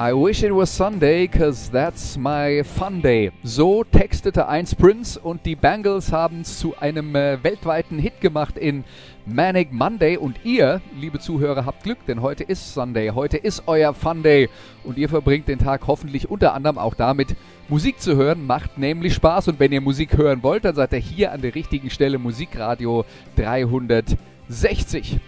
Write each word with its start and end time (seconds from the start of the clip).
I 0.00 0.12
wish 0.12 0.44
it 0.44 0.54
was 0.54 0.70
Sunday, 0.70 1.26
cause 1.26 1.68
that's 1.72 2.16
my 2.16 2.62
fun 2.62 3.02
day. 3.02 3.32
So 3.42 3.82
textete 3.82 4.46
einst 4.46 4.78
Prince 4.78 5.18
und 5.18 5.44
die 5.44 5.56
Bangles 5.56 6.12
haben 6.12 6.42
es 6.42 6.60
zu 6.60 6.78
einem 6.78 7.16
äh, 7.16 7.42
weltweiten 7.42 7.98
Hit 7.98 8.20
gemacht 8.20 8.56
in 8.56 8.84
Manic 9.26 9.72
Monday. 9.72 10.16
Und 10.16 10.44
ihr, 10.44 10.80
liebe 11.00 11.18
Zuhörer, 11.18 11.66
habt 11.66 11.82
Glück, 11.82 11.98
denn 12.06 12.22
heute 12.22 12.44
ist 12.44 12.74
Sunday. 12.74 13.08
Heute 13.08 13.38
ist 13.38 13.64
euer 13.66 13.92
Fun 13.92 14.22
Day. 14.22 14.48
Und 14.84 14.98
ihr 14.98 15.08
verbringt 15.08 15.48
den 15.48 15.58
Tag 15.58 15.88
hoffentlich 15.88 16.30
unter 16.30 16.54
anderem 16.54 16.78
auch 16.78 16.94
damit, 16.94 17.34
Musik 17.68 18.00
zu 18.00 18.14
hören. 18.14 18.46
Macht 18.46 18.78
nämlich 18.78 19.14
Spaß. 19.14 19.48
Und 19.48 19.58
wenn 19.58 19.72
ihr 19.72 19.80
Musik 19.80 20.16
hören 20.16 20.44
wollt, 20.44 20.64
dann 20.64 20.76
seid 20.76 20.92
ihr 20.92 21.00
hier 21.00 21.32
an 21.32 21.42
der 21.42 21.56
richtigen 21.56 21.90
Stelle 21.90 22.18
Musikradio 22.18 23.04
360. 23.34 25.18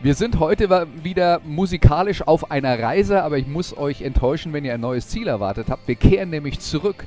Wir 0.00 0.14
sind 0.14 0.38
heute 0.38 0.86
wieder 1.02 1.40
musikalisch 1.44 2.22
auf 2.22 2.52
einer 2.52 2.78
Reise, 2.78 3.24
aber 3.24 3.36
ich 3.36 3.48
muss 3.48 3.76
euch 3.76 4.02
enttäuschen, 4.02 4.52
wenn 4.52 4.64
ihr 4.64 4.74
ein 4.74 4.80
neues 4.80 5.08
Ziel 5.08 5.26
erwartet 5.26 5.70
habt. 5.70 5.88
Wir 5.88 5.96
kehren 5.96 6.30
nämlich 6.30 6.60
zurück 6.60 7.04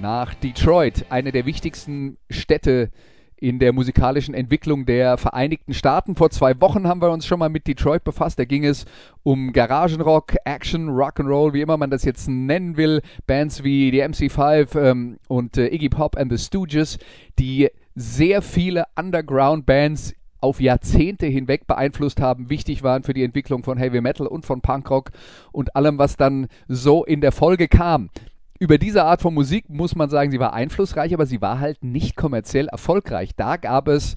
nach 0.00 0.32
Detroit, 0.32 1.04
eine 1.10 1.32
der 1.32 1.44
wichtigsten 1.44 2.16
Städte 2.30 2.88
in 3.36 3.58
der 3.58 3.74
musikalischen 3.74 4.32
Entwicklung 4.32 4.86
der 4.86 5.18
Vereinigten 5.18 5.74
Staaten. 5.74 6.16
Vor 6.16 6.30
zwei 6.30 6.58
Wochen 6.62 6.88
haben 6.88 7.02
wir 7.02 7.10
uns 7.10 7.26
schon 7.26 7.40
mal 7.40 7.50
mit 7.50 7.66
Detroit 7.66 8.04
befasst. 8.04 8.38
Da 8.38 8.46
ging 8.46 8.64
es 8.64 8.86
um 9.22 9.52
Garagenrock, 9.52 10.34
Action, 10.46 10.88
Rock'n'Roll, 10.88 11.52
wie 11.52 11.60
immer 11.60 11.76
man 11.76 11.90
das 11.90 12.06
jetzt 12.06 12.26
nennen 12.26 12.78
will. 12.78 13.02
Bands 13.26 13.64
wie 13.64 13.90
die 13.90 14.02
MC5 14.02 14.80
ähm, 14.80 15.18
und 15.28 15.58
äh, 15.58 15.66
Iggy 15.66 15.90
Pop 15.90 16.16
and 16.16 16.32
the 16.32 16.38
Stooges, 16.38 16.96
die 17.38 17.68
sehr 17.94 18.40
viele 18.40 18.84
Underground-Bands 18.96 20.14
auf 20.44 20.60
Jahrzehnte 20.60 21.26
hinweg 21.26 21.66
beeinflusst 21.66 22.20
haben, 22.20 22.50
wichtig 22.50 22.82
waren 22.82 23.02
für 23.02 23.14
die 23.14 23.24
Entwicklung 23.24 23.64
von 23.64 23.78
Heavy 23.78 24.02
Metal 24.02 24.26
und 24.26 24.44
von 24.44 24.60
Punkrock 24.60 25.10
und 25.52 25.74
allem, 25.74 25.98
was 25.98 26.16
dann 26.16 26.48
so 26.68 27.02
in 27.02 27.22
der 27.22 27.32
Folge 27.32 27.66
kam. 27.66 28.10
Über 28.58 28.76
diese 28.76 29.04
Art 29.04 29.22
von 29.22 29.32
Musik 29.32 29.68
muss 29.70 29.96
man 29.96 30.10
sagen, 30.10 30.30
sie 30.30 30.38
war 30.38 30.52
einflussreich, 30.52 31.14
aber 31.14 31.24
sie 31.24 31.40
war 31.40 31.60
halt 31.60 31.82
nicht 31.82 32.14
kommerziell 32.14 32.68
erfolgreich. 32.68 33.30
Da 33.34 33.56
gab 33.56 33.88
es 33.88 34.16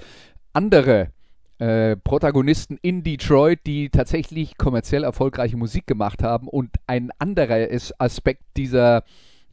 andere 0.51 1.11
äh, 1.59 1.95
Protagonisten 1.95 2.77
in 2.81 3.03
Detroit, 3.03 3.61
die 3.65 3.89
tatsächlich 3.89 4.57
kommerziell 4.57 5.05
erfolgreiche 5.05 5.57
Musik 5.57 5.87
gemacht 5.87 6.23
haben. 6.23 6.49
Und 6.49 6.75
ein 6.87 7.09
anderer 7.19 7.67
Aspekt 7.97 8.43
dieser 8.57 9.03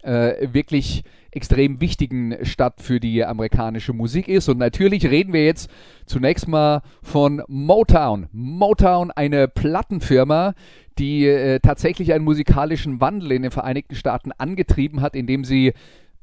äh, 0.05 0.53
wirklich 0.53 1.05
extrem 1.31 1.81
wichtigen 1.81 2.37
Stadt 2.43 2.81
für 2.81 3.01
die 3.01 3.25
amerikanische 3.25 3.93
Musik 3.93 4.29
ist. 4.29 4.49
Und 4.49 4.59
natürlich 4.59 5.07
reden 5.07 5.33
wir 5.33 5.45
jetzt 5.45 5.69
zunächst 6.07 6.47
mal 6.47 6.83
von 7.03 7.43
Motown. 7.49 8.29
Motown, 8.33 9.11
eine 9.11 9.49
Plattenfirma, 9.49 10.55
die 10.99 11.27
äh, 11.27 11.59
tatsächlich 11.61 12.13
einen 12.13 12.25
musikalischen 12.25 13.01
Wandel 13.01 13.33
in 13.33 13.43
den 13.43 13.51
Vereinigten 13.51 13.97
Staaten 13.97 14.31
angetrieben 14.33 15.01
hat, 15.01 15.17
indem 15.17 15.45
sie 15.45 15.73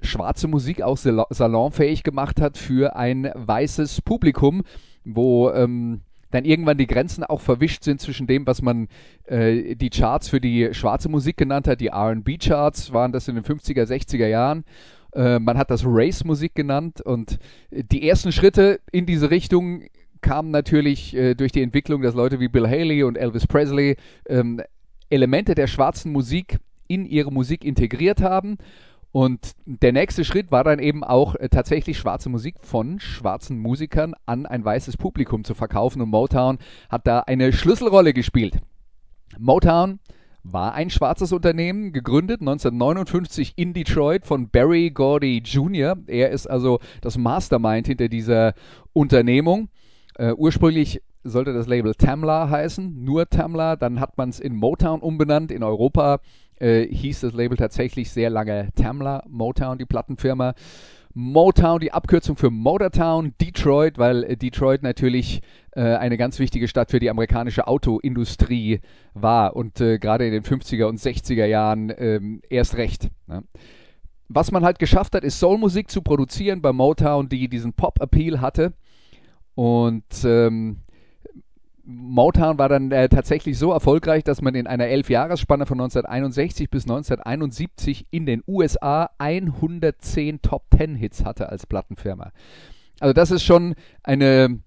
schwarze 0.02 0.48
Musik 0.48 0.82
auch 0.82 0.98
salonfähig 0.98 2.04
gemacht 2.04 2.42
hat 2.42 2.58
für 2.58 2.96
ein 2.96 3.32
weißes 3.36 4.02
Publikum, 4.02 4.64
wo 5.04 5.52
ähm, 5.52 6.02
dann 6.32 6.46
irgendwann 6.46 6.78
die 6.78 6.88
Grenzen 6.88 7.24
auch 7.24 7.42
verwischt 7.42 7.84
sind 7.84 8.02
zwischen 8.02 8.28
dem, 8.28 8.48
was 8.48 8.62
man 8.62 8.88
äh, 9.26 9.76
die 9.76 9.90
Charts 9.90 10.30
für 10.30 10.42
die 10.42 10.74
schwarze 10.74 11.10
Musik 11.10 11.38
genannt 11.38 11.68
hat. 11.68 11.82
Die 11.82 11.90
RB-Charts 11.90 12.94
waren 12.94 13.12
das 13.12 13.28
in 13.28 13.36
den 13.36 13.44
50er, 13.44 13.84
60er 13.84 14.28
Jahren. 14.28 14.64
Äh, 15.14 15.40
man 15.40 15.58
hat 15.58 15.70
das 15.70 15.84
Race-Musik 15.86 16.56
genannt 16.56 17.02
und 17.02 17.38
die 17.72 18.08
ersten 18.08 18.32
Schritte 18.32 18.80
in 18.92 19.06
diese 19.06 19.30
Richtung 19.30 19.84
kamen 20.22 20.52
natürlich 20.52 21.16
äh, 21.16 21.34
durch 21.36 21.52
die 21.52 21.62
Entwicklung, 21.62 22.02
dass 22.02 22.16
Leute 22.16 22.40
wie 22.40 22.48
Bill 22.48 22.68
Haley 22.68 23.04
und 23.04 23.18
Elvis 23.18 23.48
Presley 23.48 23.98
ähm, 24.28 24.62
Elemente 25.10 25.56
der 25.56 25.68
schwarzen 25.68 26.12
Musik 26.12 26.58
in 26.88 27.06
ihre 27.06 27.32
Musik 27.32 27.66
integriert 27.66 28.22
haben. 28.22 28.58
Und 29.12 29.52
der 29.66 29.92
nächste 29.92 30.24
Schritt 30.24 30.52
war 30.52 30.64
dann 30.64 30.80
eben 30.80 31.04
auch 31.04 31.36
äh, 31.36 31.50
tatsächlich 31.50 31.98
schwarze 31.98 32.30
Musik 32.30 32.56
von 32.62 33.00
schwarzen 33.00 33.60
Musikern 33.60 34.14
an 34.26 34.46
ein 34.46 34.64
weißes 34.64 34.98
Publikum 34.98 35.44
zu 35.44 35.54
verkaufen. 35.54 36.02
Und 36.02 36.10
Motown 36.10 36.60
hat 36.90 37.08
da 37.08 37.20
eine 37.20 37.52
Schlüsselrolle 37.52 38.14
gespielt. 38.14 38.60
Motown 39.38 40.00
war 40.44 40.74
ein 40.74 40.90
schwarzes 40.90 41.34
Unternehmen, 41.34 41.92
gegründet 41.92 42.42
1959 42.42 43.54
in 43.58 43.74
Detroit 43.74 44.26
von 44.26 44.50
Barry 44.50 44.90
Gordy 44.90 45.40
Jr. 45.40 45.98
Er 46.08 46.30
ist 46.30 46.48
also 46.48 46.80
das 47.02 47.18
Mastermind 47.18 47.88
hinter 47.88 48.08
dieser 48.08 48.54
Unternehmung. 48.94 49.70
Äh, 50.16 50.34
ursprünglich 50.34 51.02
sollte 51.24 51.54
das 51.54 51.68
Label 51.68 51.94
Tamla 51.96 52.50
heißen, 52.50 53.04
nur 53.04 53.30
Tamla. 53.30 53.76
Dann 53.76 54.00
hat 54.00 54.18
man 54.18 54.30
es 54.30 54.40
in 54.40 54.56
Motown 54.56 55.02
umbenannt. 55.02 55.52
In 55.52 55.64
Europa 55.64 56.20
äh, 56.62 56.88
hieß 56.88 57.22
das 57.22 57.34
Label 57.34 57.58
tatsächlich 57.58 58.12
sehr 58.12 58.30
lange 58.30 58.70
Tamla 58.76 59.24
Motown, 59.28 59.78
die 59.78 59.86
Plattenfirma. 59.86 60.54
Motown, 61.14 61.82
die 61.82 61.92
Abkürzung 61.92 62.38
für 62.38 62.50
Motortown, 62.50 63.34
Detroit, 63.42 63.98
weil 63.98 64.24
äh, 64.24 64.38
Detroit 64.38 64.82
natürlich 64.82 65.42
äh, 65.72 65.82
eine 65.82 66.18
ganz 66.18 66.40
wichtige 66.40 66.68
Stadt 66.68 66.92
für 66.92 67.00
die 67.00 67.10
amerikanische 67.10 67.68
Autoindustrie 67.68 68.80
war 69.14 69.56
und 69.56 69.82
äh, 69.82 70.00
gerade 70.00 70.26
in 70.26 70.32
den 70.32 70.44
50er 70.44 70.86
und 70.86 71.00
60er 71.00 71.46
Jahren 71.46 71.92
ähm, 71.98 72.42
erst 72.50 72.78
recht. 72.78 73.10
Ne? 73.28 73.44
Was 74.30 74.52
man 74.52 74.64
halt 74.64 74.80
geschafft 74.80 75.14
hat, 75.14 75.26
ist 75.26 75.40
Soulmusik 75.40 75.92
zu 75.92 76.02
produzieren 76.02 76.62
bei 76.62 76.72
Motown, 76.72 77.28
die 77.28 77.50
diesen 77.50 77.74
Pop-Appeal 77.74 78.40
hatte. 78.40 78.72
Und 79.56 80.06
ähm, 80.24 80.78
Motown 81.84 82.58
war 82.58 82.70
dann 82.70 82.92
äh, 82.92 83.10
tatsächlich 83.10 83.58
so 83.58 83.72
erfolgreich, 83.72 84.24
dass 84.24 84.42
man 84.42 84.56
in 84.56 84.68
einer 84.68 84.88
Elfjahresspanne 84.88 85.66
von 85.66 85.80
1961 85.80 86.70
bis 86.70 86.84
1971 86.84 88.06
in 88.12 88.26
den 88.26 88.44
USA 88.48 89.10
110 89.18 90.42
Top-10-Hits 90.42 91.26
hatte 91.26 91.50
als 91.50 91.66
Plattenfirma. 91.66 92.32
Also 93.00 93.14
das 93.14 93.32
ist 93.32 93.44
schon 93.44 93.76
eine 94.04 94.60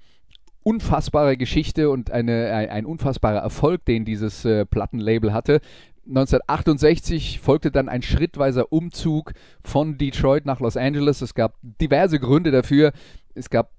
unfassbare 0.64 1.36
Geschichte 1.36 1.90
und 1.90 2.10
eine, 2.10 2.52
ein, 2.52 2.70
ein 2.70 2.86
unfassbarer 2.86 3.38
Erfolg, 3.38 3.84
den 3.84 4.04
dieses 4.04 4.44
äh, 4.44 4.66
Plattenlabel 4.66 5.32
hatte. 5.32 5.60
1968 6.06 7.40
folgte 7.40 7.70
dann 7.70 7.88
ein 7.88 8.02
schrittweiser 8.02 8.72
Umzug 8.72 9.32
von 9.62 9.96
Detroit 9.96 10.44
nach 10.44 10.60
Los 10.60 10.76
Angeles. 10.76 11.22
Es 11.22 11.34
gab 11.34 11.54
diverse 11.62 12.18
Gründe 12.18 12.50
dafür. 12.50 12.92
Es 13.34 13.48
gab 13.48 13.70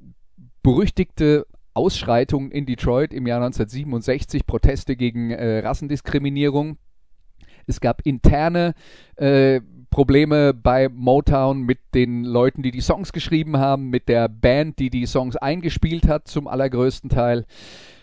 berüchtigte 0.64 1.46
Ausschreitungen 1.76 2.52
in 2.52 2.66
Detroit 2.66 3.14
im 3.14 3.28
Jahr 3.28 3.38
1967, 3.38 4.48
Proteste 4.48 4.96
gegen 4.96 5.32
äh, 5.32 5.60
Rassendiskriminierung. 5.60 6.78
Es 7.68 7.80
gab 7.80 8.02
interne 8.06 8.74
äh, 9.18 9.62
Probleme 9.90 10.54
bei 10.54 10.90
Motown 10.90 11.62
mit 11.62 11.80
den 11.94 12.24
Leuten, 12.24 12.64
die 12.64 12.72
die 12.72 12.82
Songs 12.82 13.14
geschrieben 13.14 13.58
haben, 13.58 13.90
mit 13.90 14.10
der 14.10 14.28
Band, 14.28 14.80
die 14.80 14.90
die 14.90 15.06
Songs 15.06 15.36
eingespielt 15.36 16.08
hat, 16.08 16.28
zum 16.28 16.48
allergrößten 16.48 17.10
Teil. 17.10 17.46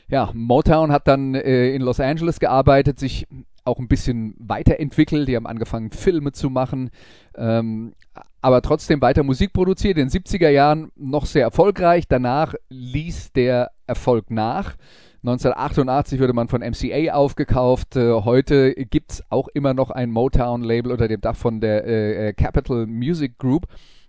Ja, 0.08 0.30
Motown 0.34 0.92
hat 0.92 1.08
dann 1.08 1.34
äh, 1.34 1.74
in 1.74 1.82
Los 1.82 2.00
Angeles 2.00 2.40
gearbeitet, 2.40 2.98
sich 2.98 3.26
auch 3.64 3.78
ein 3.78 3.88
bisschen 3.88 4.34
weiterentwickelt. 4.38 5.28
Die 5.28 5.36
haben 5.36 5.46
angefangen, 5.46 5.90
Filme 5.90 6.32
zu 6.32 6.50
machen, 6.50 6.90
ähm, 7.36 7.94
aber 8.40 8.62
trotzdem 8.62 9.00
weiter 9.00 9.22
Musik 9.22 9.52
produziert. 9.52 9.98
In 9.98 10.08
den 10.08 10.22
70er 10.22 10.48
Jahren 10.48 10.90
noch 10.96 11.26
sehr 11.26 11.42
erfolgreich. 11.42 12.08
Danach 12.08 12.54
ließ 12.68 13.32
der 13.32 13.70
Erfolg 13.86 14.30
nach. 14.30 14.76
1988 15.24 16.18
wurde 16.18 16.32
man 16.32 16.48
von 16.48 16.62
MCA 16.62 17.12
aufgekauft. 17.12 17.94
Äh, 17.94 18.10
heute 18.24 18.74
gibt 18.74 19.12
es 19.12 19.22
auch 19.30 19.46
immer 19.48 19.72
noch 19.72 19.90
ein 19.90 20.10
Motown-Label 20.10 20.90
unter 20.90 21.06
dem 21.06 21.20
Dach 21.20 21.36
von 21.36 21.60
der 21.60 21.86
äh, 21.86 22.28
äh, 22.28 22.32
Capital 22.32 22.86
Music 22.86 23.38
Group. 23.38 23.66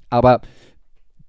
Aber 0.09 0.41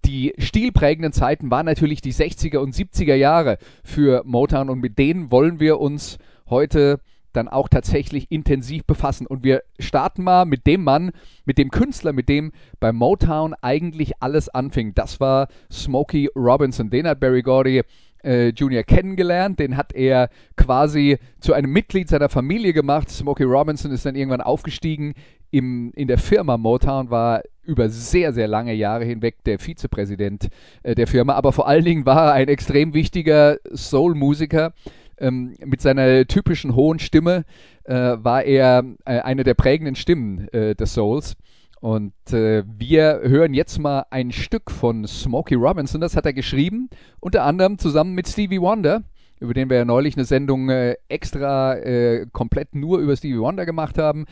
die 0.07 0.33
stilprägenden 0.39 1.13
Zeiten 1.13 1.51
waren 1.51 1.67
natürlich 1.67 2.01
die 2.01 2.15
60er 2.15 2.59
und 2.59 2.75
70er 2.75 3.15
Jahre 3.15 3.59
für 3.83 4.23
Motown 4.25 4.71
und 4.71 4.81
mit 4.81 4.99
denen 4.99 5.31
wollen 5.31 5.61
wir 5.61 5.81
uns 5.81 6.19
heute 6.49 7.01
dann 7.37 7.49
auch 7.49 7.69
tatsächlich 7.69 8.31
intensiv 8.31 8.85
befassen. 8.85 9.27
Und 9.27 9.45
wir 9.45 9.63
starten 9.79 10.25
mal 10.25 10.45
mit 10.45 10.67
dem 10.67 10.85
Mann, 10.85 11.13
mit 11.45 11.59
dem 11.59 11.71
Künstler, 11.71 12.13
mit 12.13 12.29
dem 12.29 12.53
bei 12.81 12.93
Motown 12.93 13.55
eigentlich 13.61 14.13
alles 14.21 14.49
anfing. 14.49 14.95
Das 14.95 15.21
war 15.21 15.49
Smokey 15.71 16.31
Robinson. 16.35 16.91
Den 16.91 17.07
hat 17.07 17.21
Barry 17.21 17.43
Gordy 17.43 17.83
äh, 18.25 18.49
Jr. 18.49 18.83
kennengelernt. 18.83 19.59
Den 19.59 19.77
hat 19.77 19.93
er 19.93 20.31
quasi 20.57 21.19
zu 21.41 21.53
einem 21.53 21.73
Mitglied 21.73 22.09
seiner 22.09 22.29
Familie 22.29 22.73
gemacht. 22.73 23.11
Smokey 23.11 23.45
Robinson 23.45 23.93
ist 23.93 24.07
dann 24.07 24.17
irgendwann 24.17 24.41
aufgestiegen 24.41 25.15
im, 25.51 25.93
in 25.95 26.09
der 26.09 26.19
Firma 26.19 26.57
Motown, 26.57 27.11
war 27.11 27.43
über 27.63 27.89
sehr, 27.89 28.33
sehr 28.33 28.49
lange 28.49 28.75
Jahre 28.75 29.05
hinweg 29.05 29.45
der 29.45 29.59
Vizepräsident 29.59 30.49
äh, 30.83 30.97
der 30.97 31.07
Firma, 31.07 31.35
aber 31.35 31.53
vor 31.53 31.69
allen 31.69 31.85
Dingen 31.85 32.07
war 32.07 32.27
er 32.27 32.33
ein 32.33 32.49
extrem 32.49 32.93
wichtiger 32.93 33.59
Soul-Musiker. 33.73 34.73
Ähm, 35.19 35.55
mit 35.65 35.81
seiner 35.81 36.27
typischen 36.27 36.75
hohen 36.75 36.99
Stimme 36.99 37.45
äh, 37.85 37.95
war 37.95 38.43
er 38.45 38.85
äh, 39.05 39.21
eine 39.21 39.45
der 39.45 39.55
prägenden 39.55 39.95
Stimmen 39.95 40.49
äh, 40.49 40.75
des 40.75 40.95
Souls. 40.95 41.37
Und 41.81 42.15
äh, 42.33 42.65
wir 42.67 43.21
hören 43.23 43.53
jetzt 43.53 43.79
mal 43.79 44.07
ein 44.11 44.33
Stück 44.33 44.71
von 44.71 45.07
Smokey 45.07 45.55
Robinson, 45.55 46.01
das 46.01 46.17
hat 46.17 46.25
er 46.25 46.33
geschrieben, 46.33 46.89
unter 47.21 47.45
anderem 47.45 47.79
zusammen 47.79 48.15
mit 48.15 48.27
Stevie 48.27 48.61
Wonder, 48.61 49.03
über 49.39 49.53
den 49.53 49.69
wir 49.69 49.77
ja 49.77 49.85
neulich 49.85 50.17
eine 50.17 50.25
Sendung 50.25 50.71
äh, 50.71 50.97
extra 51.09 51.77
äh, 51.77 52.27
komplett 52.33 52.75
nur 52.75 53.01
über 53.01 53.15
Stevie 53.17 53.39
Wonder 53.39 53.67
gemacht 53.67 53.99
haben. 53.99 54.25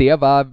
Der 0.00 0.20
war, 0.20 0.52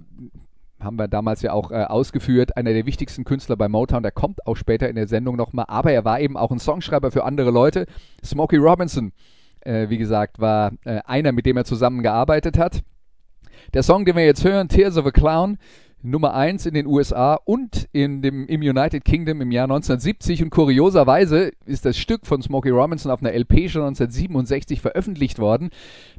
haben 0.80 0.98
wir 0.98 1.08
damals 1.08 1.42
ja 1.42 1.52
auch 1.52 1.70
äh, 1.70 1.84
ausgeführt, 1.84 2.56
einer 2.56 2.72
der 2.72 2.86
wichtigsten 2.86 3.24
Künstler 3.24 3.56
bei 3.56 3.68
Motown. 3.68 4.02
Der 4.02 4.12
kommt 4.12 4.46
auch 4.46 4.56
später 4.56 4.88
in 4.88 4.96
der 4.96 5.08
Sendung 5.08 5.36
nochmal, 5.36 5.66
aber 5.68 5.92
er 5.92 6.04
war 6.04 6.20
eben 6.20 6.36
auch 6.36 6.50
ein 6.50 6.58
Songschreiber 6.58 7.10
für 7.10 7.24
andere 7.24 7.50
Leute. 7.50 7.86
Smokey 8.24 8.56
Robinson, 8.56 9.12
äh, 9.60 9.88
wie 9.88 9.98
gesagt, 9.98 10.38
war 10.38 10.72
einer, 10.84 11.32
mit 11.32 11.46
dem 11.46 11.56
er 11.56 11.64
zusammengearbeitet 11.64 12.58
hat. 12.58 12.82
Der 13.74 13.82
Song, 13.82 14.04
den 14.04 14.16
wir 14.16 14.24
jetzt 14.24 14.44
hören, 14.44 14.68
Tears 14.68 14.96
of 14.96 15.06
a 15.06 15.10
Clown, 15.10 15.58
Nummer 16.02 16.34
1 16.34 16.66
in 16.66 16.74
den 16.74 16.86
USA 16.86 17.34
und 17.34 17.88
in 17.92 18.22
dem, 18.22 18.46
im 18.46 18.60
United 18.60 19.04
Kingdom 19.04 19.40
im 19.40 19.50
Jahr 19.50 19.64
1970. 19.64 20.42
Und 20.42 20.50
kurioserweise 20.50 21.52
ist 21.64 21.84
das 21.84 21.96
Stück 21.96 22.26
von 22.26 22.42
Smokey 22.42 22.70
Robinson 22.70 23.10
auf 23.10 23.20
einer 23.20 23.32
LP 23.32 23.68
schon 23.70 23.82
1967 23.82 24.80
veröffentlicht 24.80 25.38
worden. 25.38 25.70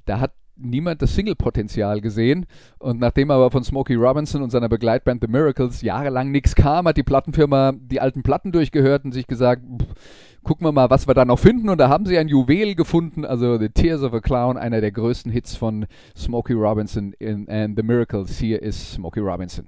Da 0.05 0.19
hat 0.19 0.33
niemand 0.57 1.01
das 1.01 1.15
Single-Potenzial 1.15 2.01
gesehen. 2.01 2.45
Und 2.79 2.99
nachdem 2.99 3.31
aber 3.31 3.51
von 3.51 3.63
Smokey 3.63 3.95
Robinson 3.95 4.41
und 4.41 4.49
seiner 4.49 4.69
Begleitband 4.69 5.21
The 5.21 5.31
Miracles 5.31 5.81
jahrelang 5.81 6.31
nichts 6.31 6.55
kam, 6.55 6.87
hat 6.87 6.97
die 6.97 7.03
Plattenfirma 7.03 7.73
die 7.73 8.01
alten 8.01 8.23
Platten 8.23 8.51
durchgehört 8.51 9.05
und 9.05 9.11
sich 9.11 9.27
gesagt, 9.27 9.63
pff, 9.63 9.87
gucken 10.43 10.65
wir 10.65 10.71
mal, 10.71 10.89
was 10.89 11.07
wir 11.07 11.13
da 11.13 11.25
noch 11.25 11.39
finden. 11.39 11.69
Und 11.69 11.77
da 11.77 11.89
haben 11.89 12.05
sie 12.05 12.17
ein 12.17 12.27
Juwel 12.27 12.75
gefunden, 12.75 13.25
also 13.25 13.57
The 13.57 13.69
Tears 13.69 14.01
of 14.01 14.13
a 14.13 14.21
Clown, 14.21 14.57
einer 14.57 14.81
der 14.81 14.91
größten 14.91 15.31
Hits 15.31 15.55
von 15.55 15.85
Smokey 16.15 16.53
Robinson 16.53 17.13
in 17.19 17.49
and 17.49 17.77
The 17.77 17.83
Miracles. 17.83 18.39
Hier 18.39 18.61
ist 18.61 18.93
Smokey 18.93 19.19
Robinson. 19.19 19.67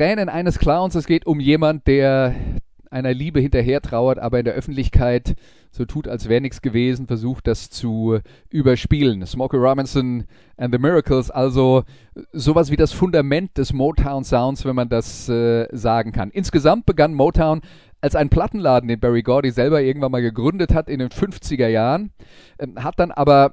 Tränen 0.00 0.30
eines 0.30 0.58
Clowns. 0.58 0.94
Es 0.94 1.04
geht 1.04 1.26
um 1.26 1.40
jemand, 1.40 1.86
der 1.86 2.34
einer 2.90 3.12
Liebe 3.12 3.38
hinterher 3.38 3.82
trauert, 3.82 4.18
aber 4.18 4.38
in 4.38 4.46
der 4.46 4.54
Öffentlichkeit 4.54 5.34
so 5.70 5.84
tut, 5.84 6.08
als 6.08 6.26
wäre 6.26 6.40
nichts 6.40 6.62
gewesen, 6.62 7.06
versucht 7.06 7.46
das 7.46 7.68
zu 7.68 8.18
überspielen. 8.48 9.26
Smokey 9.26 9.58
Robinson 9.58 10.24
and 10.56 10.74
the 10.74 10.80
Miracles, 10.80 11.30
also 11.30 11.82
sowas 12.32 12.70
wie 12.70 12.76
das 12.76 12.92
Fundament 12.92 13.58
des 13.58 13.74
Motown 13.74 14.24
Sounds, 14.24 14.64
wenn 14.64 14.74
man 14.74 14.88
das 14.88 15.28
äh, 15.28 15.66
sagen 15.70 16.12
kann. 16.12 16.30
Insgesamt 16.30 16.86
begann 16.86 17.12
Motown 17.12 17.60
als 18.00 18.16
ein 18.16 18.30
Plattenladen, 18.30 18.88
den 18.88 19.00
Barry 19.00 19.20
Gordy 19.20 19.50
selber 19.50 19.82
irgendwann 19.82 20.12
mal 20.12 20.22
gegründet 20.22 20.72
hat 20.72 20.88
in 20.88 21.00
den 21.00 21.10
50er 21.10 21.68
Jahren, 21.68 22.10
äh, 22.56 22.68
hat 22.76 22.98
dann 22.98 23.10
aber 23.10 23.52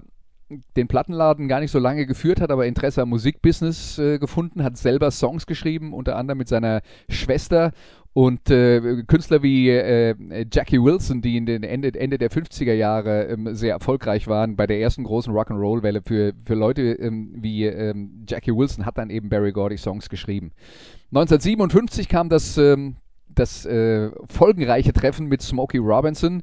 den 0.75 0.87
Plattenladen 0.87 1.47
gar 1.47 1.59
nicht 1.59 1.71
so 1.71 1.79
lange 1.79 2.05
geführt 2.05 2.39
hat, 2.39 2.51
aber 2.51 2.65
Interesse 2.65 3.01
am 3.01 3.09
Musikbusiness 3.09 3.97
äh, 3.99 4.17
gefunden, 4.17 4.63
hat 4.63 4.77
selber 4.77 5.11
Songs 5.11 5.45
geschrieben, 5.45 5.93
unter 5.93 6.15
anderem 6.15 6.37
mit 6.37 6.47
seiner 6.47 6.81
Schwester 7.09 7.71
Und 8.13 8.49
äh, 8.49 9.03
Künstler 9.05 9.43
wie 9.43 9.69
äh, 9.69 10.15
Jackie 10.51 10.81
Wilson, 10.81 11.21
die 11.21 11.37
in 11.37 11.45
den 11.45 11.61
Ende, 11.61 11.93
Ende 11.93 12.17
der 12.17 12.31
50er 12.31 12.73
Jahre 12.73 13.25
ähm, 13.25 13.53
sehr 13.53 13.73
erfolgreich 13.73 14.27
waren, 14.27 14.55
bei 14.55 14.65
der 14.65 14.79
ersten 14.79 15.03
großen 15.03 15.31
Rock'n'Roll-Welle 15.31 16.01
für, 16.01 16.33
für 16.43 16.55
Leute 16.55 16.93
ähm, 16.93 17.35
wie 17.35 17.65
ähm, 17.65 18.25
Jackie 18.27 18.55
Wilson, 18.55 18.87
hat 18.87 18.97
dann 18.97 19.11
eben 19.11 19.29
Barry 19.29 19.51
Gordy 19.51 19.77
Songs 19.77 20.09
geschrieben. 20.09 20.51
1957 21.11 22.09
kam 22.09 22.29
das, 22.29 22.57
ähm, 22.57 22.95
das 23.29 23.67
äh, 23.67 24.09
folgenreiche 24.29 24.93
Treffen 24.93 25.27
mit 25.27 25.43
Smokey 25.43 25.77
Robinson 25.77 26.41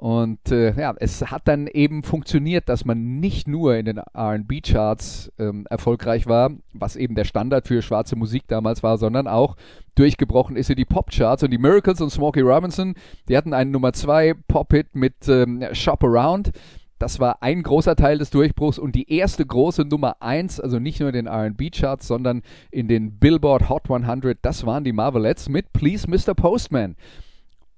und 0.00 0.50
äh, 0.50 0.72
ja, 0.80 0.94
es 0.98 1.30
hat 1.30 1.46
dann 1.46 1.66
eben 1.66 2.04
funktioniert, 2.04 2.70
dass 2.70 2.86
man 2.86 3.20
nicht 3.20 3.46
nur 3.46 3.76
in 3.76 3.84
den 3.84 3.98
RB-Charts 3.98 5.30
ähm, 5.38 5.66
erfolgreich 5.68 6.26
war, 6.26 6.52
was 6.72 6.96
eben 6.96 7.14
der 7.14 7.24
Standard 7.24 7.68
für 7.68 7.82
schwarze 7.82 8.16
Musik 8.16 8.44
damals 8.48 8.82
war, 8.82 8.96
sondern 8.96 9.28
auch 9.28 9.56
durchgebrochen 9.96 10.56
ist 10.56 10.70
in 10.70 10.76
die 10.76 10.86
Pop-Charts. 10.86 11.42
Und 11.42 11.50
die 11.50 11.58
Miracles 11.58 12.00
und 12.00 12.08
Smokey 12.08 12.40
Robinson, 12.40 12.94
die 13.28 13.36
hatten 13.36 13.52
einen 13.52 13.72
Nummer 13.72 13.92
2 13.92 14.32
Pop-Hit 14.48 14.94
mit 14.94 15.28
ähm, 15.28 15.66
Shop 15.72 16.02
Around. 16.02 16.52
Das 16.98 17.20
war 17.20 17.42
ein 17.42 17.62
großer 17.62 17.94
Teil 17.94 18.16
des 18.16 18.30
Durchbruchs 18.30 18.78
und 18.78 18.94
die 18.94 19.12
erste 19.12 19.44
große 19.44 19.84
Nummer 19.84 20.16
1, 20.20 20.60
also 20.60 20.78
nicht 20.78 21.00
nur 21.00 21.10
in 21.10 21.26
den 21.26 21.28
RB-Charts, 21.28 22.06
sondern 22.06 22.40
in 22.70 22.88
den 22.88 23.18
Billboard 23.18 23.68
Hot 23.68 23.90
100, 23.90 24.38
das 24.40 24.64
waren 24.64 24.82
die 24.82 24.94
Marvelettes 24.94 25.50
mit 25.50 25.74
Please 25.74 26.08
Mr. 26.08 26.32
Postman 26.32 26.96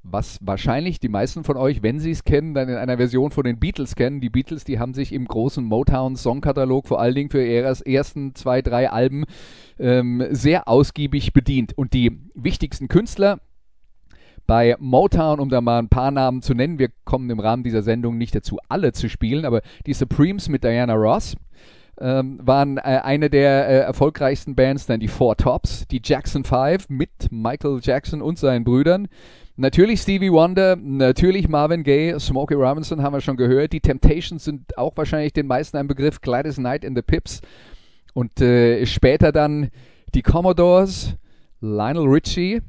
was 0.02 0.38
wahrscheinlich 0.42 0.98
die 0.98 1.08
meisten 1.08 1.44
von 1.44 1.56
euch, 1.56 1.82
wenn 1.82 2.00
sie 2.00 2.10
es 2.10 2.24
kennen, 2.24 2.54
dann 2.54 2.68
in 2.68 2.76
einer 2.76 2.96
Version 2.96 3.30
von 3.30 3.44
den 3.44 3.58
Beatles 3.58 3.94
kennen. 3.94 4.20
Die 4.20 4.30
Beatles, 4.30 4.64
die 4.64 4.78
haben 4.78 4.94
sich 4.94 5.12
im 5.12 5.26
großen 5.26 5.64
Motown-Songkatalog 5.64 6.88
vor 6.88 7.00
allen 7.00 7.14
Dingen 7.14 7.30
für 7.30 7.44
ihre 7.44 7.76
ersten 7.86 8.34
zwei, 8.34 8.62
drei 8.62 8.90
Alben 8.90 9.24
ähm, 9.78 10.24
sehr 10.30 10.66
ausgiebig 10.68 11.32
bedient. 11.32 11.76
Und 11.78 11.94
die 11.94 12.20
wichtigsten 12.34 12.88
Künstler 12.88 13.40
bei 14.46 14.76
Motown, 14.80 15.38
um 15.38 15.48
da 15.48 15.60
mal 15.60 15.78
ein 15.78 15.88
paar 15.88 16.10
Namen 16.10 16.42
zu 16.42 16.54
nennen, 16.54 16.80
wir 16.80 16.88
kommen 17.04 17.30
im 17.30 17.38
Rahmen 17.38 17.62
dieser 17.62 17.82
Sendung 17.82 18.18
nicht 18.18 18.34
dazu, 18.34 18.58
alle 18.68 18.92
zu 18.92 19.08
spielen, 19.08 19.44
aber 19.44 19.62
die 19.86 19.94
Supremes 19.94 20.48
mit 20.48 20.64
Diana 20.64 20.94
Ross, 20.94 21.36
ähm, 22.00 22.40
waren 22.42 22.78
äh, 22.78 22.80
eine 22.80 23.30
der 23.30 23.68
äh, 23.68 23.78
erfolgreichsten 23.78 24.54
Bands, 24.54 24.86
dann 24.86 25.00
die 25.00 25.08
Four 25.08 25.36
Tops, 25.36 25.86
die 25.88 26.00
Jackson 26.02 26.44
Five 26.44 26.88
mit 26.88 27.30
Michael 27.30 27.80
Jackson 27.82 28.22
und 28.22 28.38
seinen 28.38 28.64
Brüdern, 28.64 29.08
Natürlich 29.56 30.00
Stevie 30.00 30.32
Wonder, 30.32 30.76
natürlich 30.76 31.46
Marvin 31.46 31.82
Gaye, 31.82 32.18
Smokey 32.18 32.54
Robinson 32.54 33.02
haben 33.02 33.12
wir 33.12 33.20
schon 33.20 33.36
gehört. 33.36 33.74
Die 33.74 33.80
Temptations 33.80 34.42
sind 34.42 34.78
auch 34.78 34.92
wahrscheinlich 34.96 35.34
den 35.34 35.46
meisten 35.46 35.76
ein 35.76 35.86
Begriff. 35.86 36.22
Gladys 36.22 36.56
Knight 36.56 36.84
in 36.84 36.96
the 36.96 37.02
Pips. 37.02 37.42
Und 38.14 38.40
äh, 38.40 38.86
später 38.86 39.30
dann 39.30 39.68
die 40.14 40.22
Commodores, 40.22 41.16
Lionel 41.60 42.08
Richie 42.08 42.62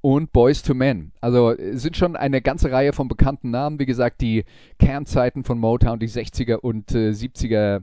und 0.00 0.32
Boys 0.32 0.62
to 0.62 0.74
Men. 0.74 1.12
Also 1.20 1.54
sind 1.72 1.96
schon 1.96 2.16
eine 2.16 2.42
ganze 2.42 2.72
Reihe 2.72 2.92
von 2.92 3.06
bekannten 3.06 3.50
Namen. 3.50 3.78
Wie 3.78 3.86
gesagt, 3.86 4.20
die 4.20 4.44
Kernzeiten 4.80 5.44
von 5.44 5.58
Motown, 5.58 6.00
die 6.00 6.08
60er 6.08 6.56
und 6.56 6.92
äh, 6.92 7.10
70er 7.10 7.82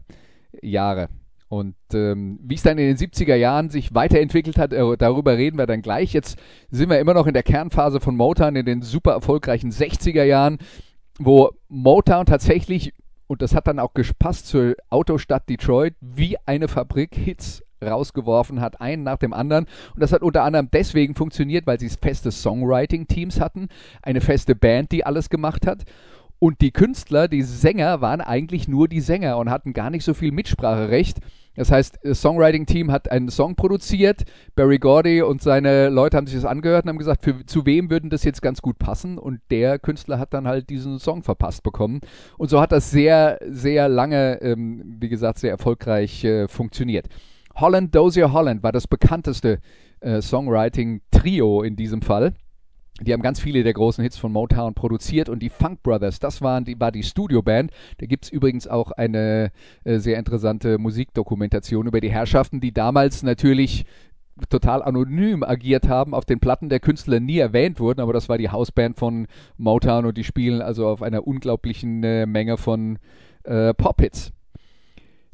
Jahre. 0.61 1.09
Und 1.51 1.75
ähm, 1.93 2.39
wie 2.43 2.55
es 2.55 2.63
dann 2.63 2.77
in 2.77 2.87
den 2.87 2.95
70er 2.95 3.35
Jahren 3.35 3.69
sich 3.69 3.93
weiterentwickelt 3.93 4.57
hat, 4.57 4.71
äh, 4.71 4.95
darüber 4.97 5.35
reden 5.35 5.57
wir 5.57 5.67
dann 5.67 5.81
gleich. 5.81 6.13
Jetzt 6.13 6.39
sind 6.69 6.89
wir 6.89 6.99
immer 6.99 7.13
noch 7.13 7.27
in 7.27 7.33
der 7.33 7.43
Kernphase 7.43 7.99
von 7.99 8.15
Motown 8.15 8.55
in 8.55 8.65
den 8.65 8.81
super 8.81 9.11
erfolgreichen 9.11 9.69
60er 9.69 10.23
Jahren, 10.23 10.59
wo 11.19 11.51
Motown 11.67 12.25
tatsächlich, 12.25 12.93
und 13.27 13.41
das 13.41 13.53
hat 13.53 13.67
dann 13.67 13.79
auch 13.79 13.93
gepasst 13.93 14.47
zur 14.47 14.75
Autostadt 14.89 15.49
Detroit, 15.49 15.95
wie 15.99 16.37
eine 16.45 16.69
Fabrik 16.69 17.15
Hits 17.15 17.63
rausgeworfen 17.83 18.61
hat, 18.61 18.79
einen 18.79 19.03
nach 19.03 19.17
dem 19.17 19.33
anderen. 19.33 19.65
Und 19.93 20.01
das 20.01 20.13
hat 20.13 20.21
unter 20.21 20.43
anderem 20.43 20.69
deswegen 20.71 21.15
funktioniert, 21.15 21.67
weil 21.67 21.79
sie 21.79 21.89
feste 21.89 22.31
Songwriting-Teams 22.31 23.41
hatten, 23.41 23.67
eine 24.01 24.21
feste 24.21 24.55
Band, 24.55 24.93
die 24.93 25.05
alles 25.05 25.29
gemacht 25.29 25.67
hat. 25.67 25.83
Und 26.43 26.61
die 26.61 26.71
Künstler, 26.71 27.27
die 27.27 27.43
Sänger, 27.43 28.01
waren 28.01 28.19
eigentlich 28.19 28.67
nur 28.67 28.87
die 28.87 28.99
Sänger 28.99 29.37
und 29.37 29.51
hatten 29.51 29.73
gar 29.73 29.91
nicht 29.91 30.03
so 30.03 30.15
viel 30.15 30.31
Mitspracherecht. 30.31 31.19
Das 31.55 31.69
heißt, 31.69 31.99
das 32.01 32.19
Songwriting-Team 32.19 32.91
hat 32.91 33.11
einen 33.11 33.29
Song 33.29 33.55
produziert, 33.55 34.23
Barry 34.55 34.79
Gordy 34.79 35.21
und 35.21 35.43
seine 35.43 35.89
Leute 35.89 36.17
haben 36.17 36.25
sich 36.25 36.37
das 36.37 36.45
angehört 36.45 36.85
und 36.85 36.89
haben 36.89 36.97
gesagt, 36.97 37.23
für, 37.23 37.45
zu 37.45 37.67
wem 37.67 37.91
würden 37.91 38.09
das 38.09 38.23
jetzt 38.23 38.41
ganz 38.41 38.63
gut 38.63 38.79
passen? 38.79 39.19
Und 39.19 39.39
der 39.51 39.77
Künstler 39.77 40.17
hat 40.17 40.33
dann 40.33 40.47
halt 40.47 40.71
diesen 40.71 40.97
Song 40.97 41.21
verpasst 41.21 41.61
bekommen. 41.61 42.01
Und 42.39 42.49
so 42.49 42.59
hat 42.59 42.71
das 42.71 42.89
sehr, 42.89 43.37
sehr 43.47 43.87
lange, 43.87 44.41
ähm, 44.41 44.97
wie 44.99 45.09
gesagt, 45.09 45.37
sehr 45.37 45.51
erfolgreich 45.51 46.23
äh, 46.23 46.47
funktioniert. 46.47 47.05
Holland 47.53 47.93
Dozier 47.93 48.33
Holland 48.33 48.63
war 48.63 48.71
das 48.71 48.87
bekannteste 48.87 49.59
äh, 49.99 50.23
Songwriting-Trio 50.23 51.61
in 51.61 51.75
diesem 51.75 52.01
Fall. 52.01 52.33
Die 53.01 53.13
haben 53.13 53.21
ganz 53.21 53.39
viele 53.39 53.63
der 53.63 53.73
großen 53.73 54.03
Hits 54.03 54.17
von 54.17 54.31
Motown 54.31 54.75
produziert 54.75 55.27
und 55.27 55.39
die 55.39 55.49
Funk 55.49 55.81
Brothers, 55.81 56.19
das 56.19 56.41
waren 56.41 56.65
die, 56.65 56.79
war 56.79 56.91
die 56.91 57.03
Studioband. 57.03 57.71
Da 57.97 58.05
gibt 58.05 58.25
es 58.25 58.31
übrigens 58.31 58.67
auch 58.67 58.91
eine 58.91 59.51
äh, 59.83 59.97
sehr 59.97 60.19
interessante 60.19 60.77
Musikdokumentation 60.77 61.87
über 61.87 61.99
die 61.99 62.11
Herrschaften, 62.11 62.61
die 62.61 62.73
damals 62.73 63.23
natürlich 63.23 63.85
total 64.49 64.81
anonym 64.83 65.43
agiert 65.43 65.87
haben, 65.87 66.13
auf 66.13 66.25
den 66.25 66.39
Platten 66.39 66.69
der 66.69 66.79
Künstler 66.79 67.19
nie 67.19 67.37
erwähnt 67.37 67.79
wurden, 67.79 68.01
aber 68.01 68.13
das 68.13 68.29
war 68.29 68.37
die 68.37 68.49
Hausband 68.49 68.97
von 68.97 69.27
Motown 69.57 70.05
und 70.05 70.17
die 70.17 70.23
spielen 70.23 70.61
also 70.61 70.87
auf 70.87 71.01
einer 71.01 71.25
unglaublichen 71.27 72.03
äh, 72.03 72.25
Menge 72.25 72.57
von 72.57 72.99
äh, 73.43 73.73
Pop-Hits. 73.73 74.31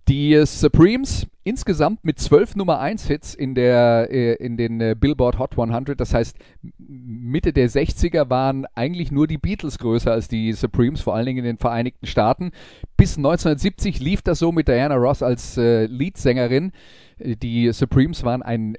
Die 0.07 0.41
Supremes 0.45 1.27
insgesamt 1.43 2.05
mit 2.05 2.17
zwölf 2.17 2.55
Nummer 2.55 2.79
1 2.79 3.07
Hits 3.07 3.35
in, 3.35 3.55
der, 3.55 4.07
äh, 4.09 4.35
in 4.35 4.55
den 4.55 4.79
äh, 4.79 4.95
Billboard 4.97 5.37
Hot 5.37 5.59
100. 5.59 5.99
Das 5.99 6.13
heißt, 6.13 6.37
Mitte 6.77 7.51
der 7.51 7.69
60er 7.69 8.29
waren 8.29 8.65
eigentlich 8.73 9.11
nur 9.11 9.27
die 9.27 9.37
Beatles 9.37 9.77
größer 9.79 10.11
als 10.11 10.29
die 10.29 10.53
Supremes, 10.53 11.01
vor 11.01 11.15
allen 11.15 11.25
Dingen 11.25 11.39
in 11.39 11.45
den 11.45 11.57
Vereinigten 11.57 12.05
Staaten. 12.05 12.51
Bis 12.95 13.17
1970 13.17 13.99
lief 13.99 14.21
das 14.21 14.39
so 14.39 14.53
mit 14.53 14.69
Diana 14.69 14.95
Ross 14.95 15.21
als 15.21 15.57
äh, 15.57 15.87
Leadsängerin. 15.87 16.71
Die 17.19 17.71
Supremes 17.73 18.23
waren 18.23 18.43
ein 18.43 18.77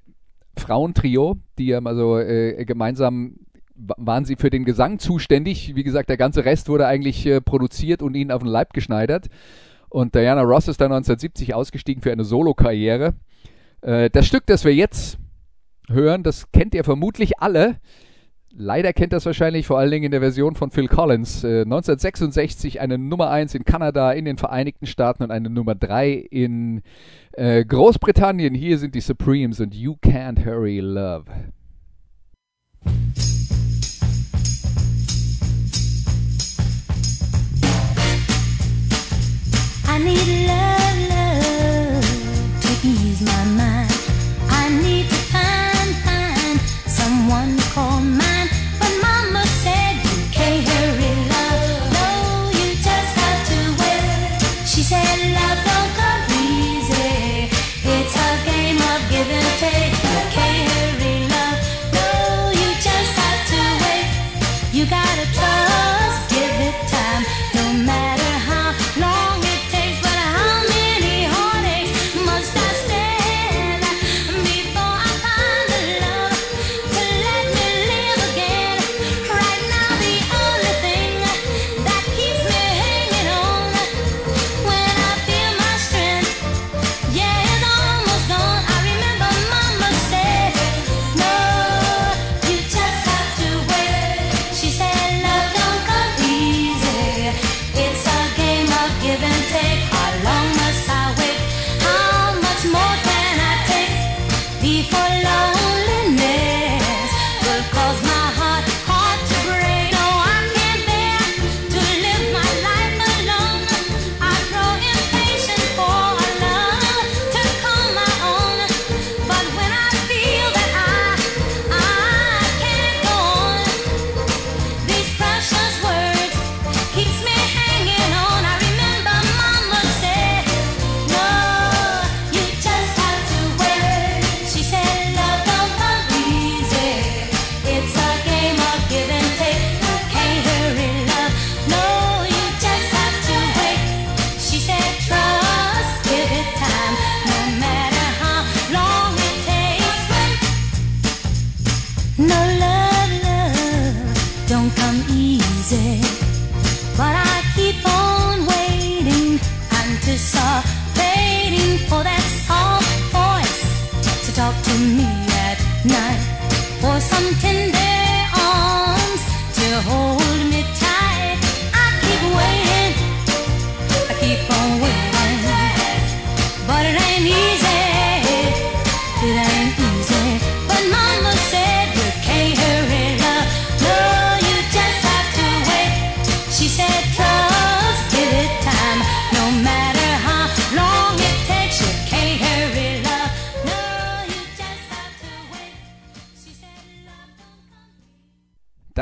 Frauentrio, 0.56 1.36
die 1.58 1.74
haben 1.74 1.86
also 1.86 2.18
äh, 2.18 2.64
gemeinsam 2.64 3.34
waren 3.76 4.24
sie 4.24 4.36
für 4.36 4.50
den 4.50 4.64
Gesang 4.64 4.98
zuständig. 4.98 5.76
Wie 5.76 5.84
gesagt, 5.84 6.08
der 6.08 6.16
ganze 6.16 6.44
Rest 6.44 6.68
wurde 6.68 6.86
eigentlich 6.86 7.24
äh, 7.26 7.40
produziert 7.40 8.02
und 8.02 8.14
ihnen 8.14 8.32
auf 8.32 8.42
den 8.42 8.48
Leib 8.48 8.72
geschneidert. 8.72 9.28
Und 9.88 10.14
Diana 10.14 10.42
Ross 10.42 10.68
ist 10.68 10.80
dann 10.80 10.92
1970 10.92 11.54
ausgestiegen 11.54 12.02
für 12.02 12.12
eine 12.12 12.24
Solokarriere. 12.24 13.14
Äh, 13.80 14.10
das 14.10 14.26
Stück, 14.26 14.46
das 14.46 14.64
wir 14.64 14.74
jetzt 14.74 15.18
hören, 15.88 16.22
das 16.22 16.50
kennt 16.52 16.74
ihr 16.74 16.84
vermutlich 16.84 17.40
alle. 17.40 17.76
Leider 18.50 18.92
kennt 18.92 19.12
das 19.12 19.26
wahrscheinlich 19.26 19.66
vor 19.66 19.78
allen 19.78 19.90
Dingen 19.90 20.06
in 20.06 20.10
der 20.10 20.20
Version 20.20 20.54
von 20.56 20.70
Phil 20.70 20.88
Collins. 20.88 21.44
Äh, 21.44 21.62
1966 21.62 22.80
eine 22.80 22.98
Nummer 22.98 23.30
1 23.30 23.54
in 23.54 23.64
Kanada, 23.64 24.12
in 24.12 24.24
den 24.24 24.38
Vereinigten 24.38 24.86
Staaten 24.86 25.22
und 25.22 25.30
eine 25.30 25.50
Nummer 25.50 25.74
3 25.74 26.12
in 26.12 26.82
äh, 27.32 27.64
Großbritannien. 27.64 28.54
Hier 28.54 28.78
sind 28.78 28.94
die 28.94 29.00
Supremes 29.00 29.60
und 29.60 29.74
You 29.74 29.96
Can't 30.02 30.44
Hurry 30.44 30.80
Love. 30.80 31.26
I 39.98 40.04
need 40.04 40.46
love, 40.46 40.98
love 41.10 42.60
to 42.60 42.88
ease 42.88 43.20
my 43.20 43.44
mind. 43.58 43.90
I 44.48 44.68
need 44.80 44.97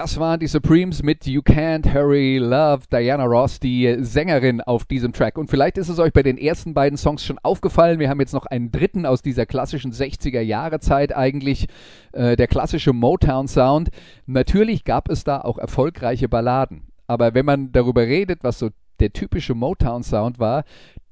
Das 0.07 0.21
waren 0.21 0.39
die 0.39 0.47
Supremes 0.47 1.03
mit 1.03 1.27
You 1.27 1.41
Can't 1.41 1.93
Hurry 1.93 2.39
Love, 2.39 2.85
Diana 2.93 3.25
Ross, 3.25 3.59
die 3.59 3.97
Sängerin 3.99 4.61
auf 4.61 4.85
diesem 4.85 5.13
Track. 5.13 5.37
Und 5.37 5.51
vielleicht 5.51 5.79
ist 5.79 5.89
es 5.89 5.99
euch 5.99 6.13
bei 6.13 6.23
den 6.23 6.39
ersten 6.39 6.75
beiden 6.75 6.97
Songs 6.97 7.25
schon 7.25 7.41
aufgefallen. 7.41 7.99
Wir 7.99 8.09
haben 8.09 8.21
jetzt 8.21 8.33
noch 8.33 8.47
einen 8.47 8.71
dritten 8.71 9.05
aus 9.05 9.21
dieser 9.21 9.47
klassischen 9.47 9.91
60er 9.91 10.41
Jahre 10.41 10.79
Zeit 10.79 11.13
eigentlich, 11.13 11.67
äh, 12.13 12.37
der 12.37 12.47
klassische 12.47 12.93
Motown 12.93 13.49
Sound. 13.49 13.89
Natürlich 14.27 14.85
gab 14.85 15.11
es 15.11 15.25
da 15.25 15.41
auch 15.41 15.59
erfolgreiche 15.59 16.29
Balladen. 16.29 16.85
Aber 17.09 17.35
wenn 17.35 17.45
man 17.45 17.73
darüber 17.73 18.03
redet, 18.03 18.45
was 18.45 18.61
so 18.61 18.71
der 19.01 19.13
typische 19.13 19.57
Motown 19.57 20.05
Sound 20.05 20.39
war, 20.39 20.63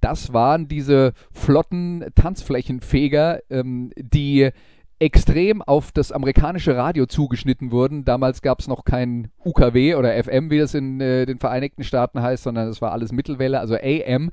das 0.00 0.32
waren 0.32 0.68
diese 0.68 1.14
flotten 1.32 2.04
Tanzflächenfeger, 2.14 3.40
ähm, 3.50 3.90
die 3.96 4.50
extrem 5.04 5.60
auf 5.60 5.92
das 5.92 6.12
amerikanische 6.12 6.76
Radio 6.76 7.04
zugeschnitten 7.04 7.70
wurden. 7.70 8.06
Damals 8.06 8.40
gab 8.40 8.60
es 8.60 8.68
noch 8.68 8.86
kein 8.86 9.28
UKW 9.44 9.96
oder 9.96 10.14
FM, 10.24 10.50
wie 10.50 10.58
das 10.58 10.72
in 10.72 10.98
äh, 10.98 11.26
den 11.26 11.38
Vereinigten 11.38 11.84
Staaten 11.84 12.22
heißt, 12.22 12.44
sondern 12.44 12.68
es 12.68 12.80
war 12.80 12.92
alles 12.92 13.12
Mittelwelle, 13.12 13.60
also 13.60 13.74
AM. 13.74 14.30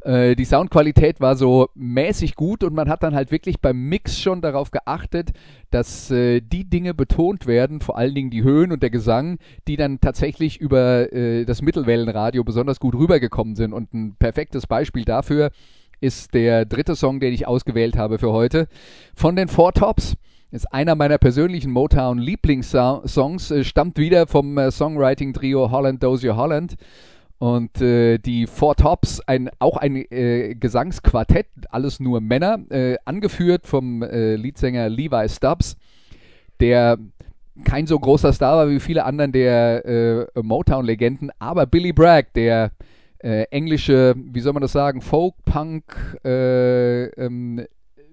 Äh, 0.00 0.34
die 0.34 0.46
Soundqualität 0.46 1.20
war 1.20 1.36
so 1.36 1.68
mäßig 1.74 2.36
gut 2.36 2.64
und 2.64 2.74
man 2.74 2.88
hat 2.88 3.02
dann 3.02 3.14
halt 3.14 3.32
wirklich 3.32 3.60
beim 3.60 3.76
Mix 3.90 4.18
schon 4.18 4.40
darauf 4.40 4.70
geachtet, 4.70 5.32
dass 5.70 6.10
äh, 6.10 6.40
die 6.40 6.64
Dinge 6.70 6.94
betont 6.94 7.46
werden, 7.46 7.82
vor 7.82 7.98
allen 7.98 8.14
Dingen 8.14 8.30
die 8.30 8.42
Höhen 8.42 8.72
und 8.72 8.82
der 8.82 8.90
Gesang, 8.90 9.36
die 9.68 9.76
dann 9.76 10.00
tatsächlich 10.00 10.58
über 10.58 11.12
äh, 11.12 11.44
das 11.44 11.60
Mittelwellenradio 11.60 12.44
besonders 12.44 12.80
gut 12.80 12.94
rübergekommen 12.94 13.56
sind. 13.56 13.74
Und 13.74 13.92
ein 13.92 14.16
perfektes 14.18 14.66
Beispiel 14.66 15.04
dafür 15.04 15.46
ist 15.46 15.52
der 16.34 16.66
dritte 16.66 16.96
Song, 16.96 17.20
den 17.20 17.32
ich 17.32 17.46
ausgewählt 17.46 17.96
habe 17.96 18.18
für 18.18 18.32
heute. 18.32 18.68
Von 19.14 19.36
den 19.36 19.48
Four 19.48 19.72
Tops. 19.72 20.14
Ist 20.50 20.72
einer 20.72 20.94
meiner 20.94 21.18
persönlichen 21.18 21.72
Motown-Lieblingssongs, 21.72 23.50
äh, 23.50 23.64
stammt 23.64 23.98
wieder 23.98 24.28
vom 24.28 24.56
äh, 24.56 24.70
Songwriting-Trio 24.70 25.72
Holland 25.72 26.00
Dozier 26.00 26.36
Holland. 26.36 26.76
Und 27.38 27.80
äh, 27.80 28.18
die 28.18 28.46
Four 28.46 28.76
Tops, 28.76 29.20
ein, 29.20 29.50
auch 29.58 29.76
ein 29.78 29.96
äh, 29.96 30.54
Gesangsquartett, 30.54 31.48
alles 31.70 31.98
nur 31.98 32.20
Männer, 32.20 32.60
äh, 32.70 32.94
angeführt 33.04 33.66
vom 33.66 34.02
äh, 34.02 34.36
Leadsänger 34.36 34.88
Levi 34.88 35.28
Stubbs, 35.28 35.76
der 36.60 36.98
kein 37.64 37.88
so 37.88 37.98
großer 37.98 38.32
Star 38.32 38.56
war 38.58 38.70
wie 38.70 38.78
viele 38.78 39.04
anderen 39.04 39.32
der 39.32 40.28
Motown-Legenden, 40.40 41.30
aber 41.38 41.66
Billy 41.66 41.92
Bragg, 41.92 42.32
der 42.34 42.70
äh, 43.24 43.44
englische, 43.50 44.14
wie 44.16 44.40
soll 44.40 44.52
man 44.52 44.60
das 44.60 44.72
sagen, 44.72 45.00
Folk, 45.00 45.34
Punk, 45.46 46.18
äh, 46.24 47.04
ähm, 47.04 47.64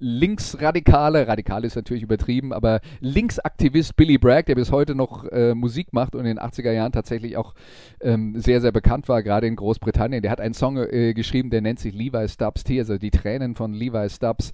Linksradikale, 0.04 1.28
radikal 1.28 1.64
ist 1.64 1.76
natürlich 1.76 2.02
übertrieben, 2.02 2.54
aber 2.54 2.80
Linksaktivist 3.02 3.96
Billy 3.96 4.18
Bragg, 4.18 4.48
der 4.48 4.56
bis 4.56 4.72
heute 4.72 4.96
noch 4.96 5.26
äh, 5.26 5.54
Musik 5.54 5.94
macht 5.94 6.16
und 6.16 6.22
in 6.22 6.38
den 6.38 6.40
80er 6.40 6.72
Jahren 6.72 6.92
tatsächlich 6.92 7.38
auch 7.38 7.54
ähm, 8.00 8.34
sehr, 8.40 8.62
sehr 8.62 8.72
bekannt 8.72 9.10
war, 9.10 9.22
gerade 9.22 9.46
in 9.46 9.56
Großbritannien. 9.56 10.24
Der 10.24 10.32
hat 10.32 10.42
einen 10.42 10.56
Song 10.56 10.78
äh, 10.78 11.14
geschrieben, 11.14 11.52
der 11.52 11.62
nennt 11.62 11.80
sich 11.80 11.94
Levi 11.94 12.28
Stubbs 12.30 12.64
Tears, 12.64 12.90
also 12.90 13.00
die 13.00 13.12
Tränen 13.12 13.54
von 13.54 13.74
Levi 13.74 14.10
Stubbs. 14.10 14.54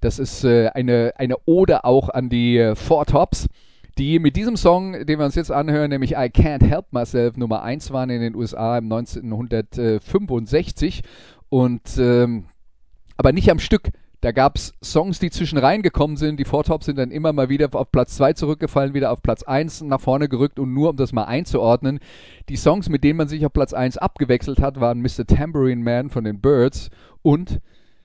Das 0.00 0.18
ist 0.18 0.42
äh, 0.42 0.70
eine, 0.70 1.12
eine 1.16 1.36
Ode 1.44 1.84
auch 1.84 2.08
an 2.08 2.28
die 2.28 2.58
äh, 2.58 2.74
Four 2.74 3.06
Tops 3.06 3.46
die 3.98 4.20
mit 4.20 4.36
diesem 4.36 4.56
Song, 4.56 4.92
den 4.92 5.18
wir 5.18 5.24
uns 5.24 5.34
jetzt 5.34 5.50
anhören, 5.50 5.90
nämlich 5.90 6.12
I 6.12 6.30
Can't 6.30 6.64
Help 6.64 6.92
Myself, 6.92 7.36
Nummer 7.36 7.62
1 7.62 7.90
waren 7.90 8.10
in 8.10 8.20
den 8.20 8.36
USA 8.36 8.78
im 8.78 8.84
1965 8.84 11.02
und 11.48 11.98
ähm, 11.98 12.44
aber 13.16 13.32
nicht 13.32 13.50
am 13.50 13.58
Stück. 13.58 13.90
Da 14.20 14.32
gab 14.32 14.56
es 14.56 14.74
Songs, 14.82 15.20
die 15.20 15.30
zwischen 15.30 15.58
reingekommen 15.58 16.16
sind. 16.16 16.40
Die 16.40 16.44
Four 16.44 16.64
Tops 16.64 16.86
sind 16.86 16.98
dann 16.98 17.12
immer 17.12 17.32
mal 17.32 17.48
wieder 17.48 17.68
auf 17.72 17.92
Platz 17.92 18.16
2 18.16 18.32
zurückgefallen, 18.32 18.94
wieder 18.94 19.12
auf 19.12 19.22
Platz 19.22 19.44
1 19.44 19.82
nach 19.82 20.00
vorne 20.00 20.28
gerückt 20.28 20.58
und 20.58 20.74
nur 20.74 20.90
um 20.90 20.96
das 20.96 21.12
mal 21.12 21.24
einzuordnen. 21.24 22.00
Die 22.48 22.56
Songs, 22.56 22.88
mit 22.88 23.04
denen 23.04 23.16
man 23.16 23.28
sich 23.28 23.46
auf 23.46 23.52
Platz 23.52 23.72
1 23.72 23.96
abgewechselt 23.96 24.60
hat, 24.60 24.80
waren 24.80 25.02
Mr. 25.02 25.24
Tambourine 25.26 25.82
Man 25.82 26.10
von 26.10 26.24
den 26.24 26.40
Birds 26.40 26.90
und 27.22 27.60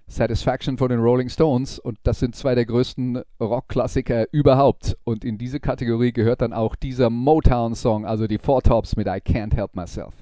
Satisfaction 0.08 0.78
von 0.78 0.90
den 0.90 1.00
Rolling 1.00 1.30
Stones 1.30 1.80
und 1.80 1.98
das 2.04 2.20
sind 2.20 2.36
zwei 2.36 2.56
der 2.56 2.66
größten 2.66 3.24
Rockklassiker 3.40 4.28
überhaupt. 4.32 4.98
Und 5.04 5.26
in 5.26 5.38
diese 5.38 5.60
Kategorie 5.60 6.12
gehört 6.12 6.42
dann 6.42 6.54
auch 6.54 6.76
dieser 6.76 7.10
Motown-Song, 7.10 8.06
also 8.06 8.28
die 8.28 8.38
Four 8.38 8.62
Tops 8.62 8.96
mit 8.96 9.08
I 9.08 9.22
Can't 9.22 9.56
Help 9.56 9.76
Myself. 9.76 10.14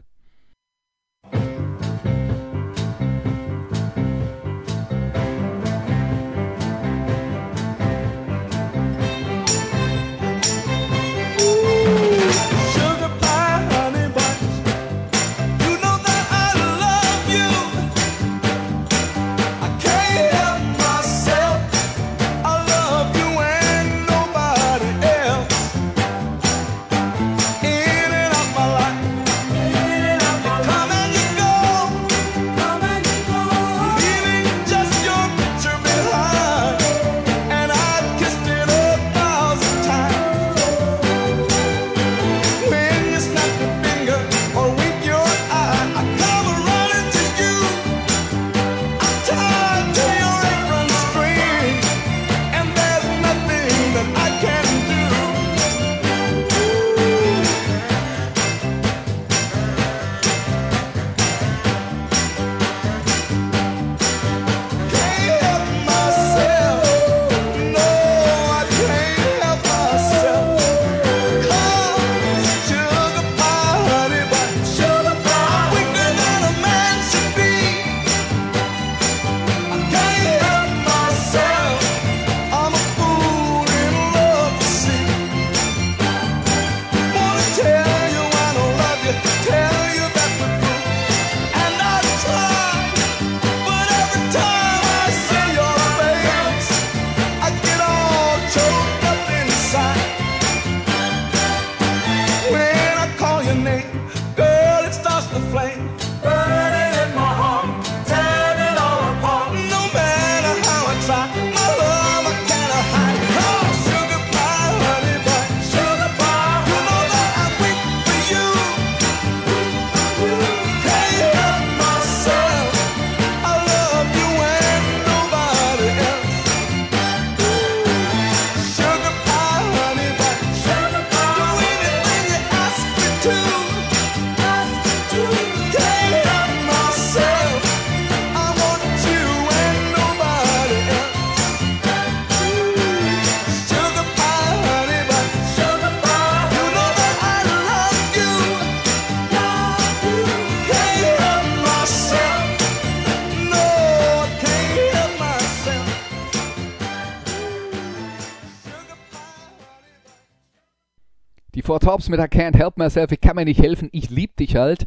Mit 162.12 162.20
I 162.20 162.24
Can't 162.24 162.56
Help 162.56 162.78
Myself, 162.78 163.12
ich 163.12 163.22
kann 163.22 163.36
mir 163.36 163.46
nicht 163.46 163.62
helfen, 163.62 163.90
ich 163.92 164.10
lieb 164.10 164.38
dich 164.38 164.56
halt. 164.56 164.86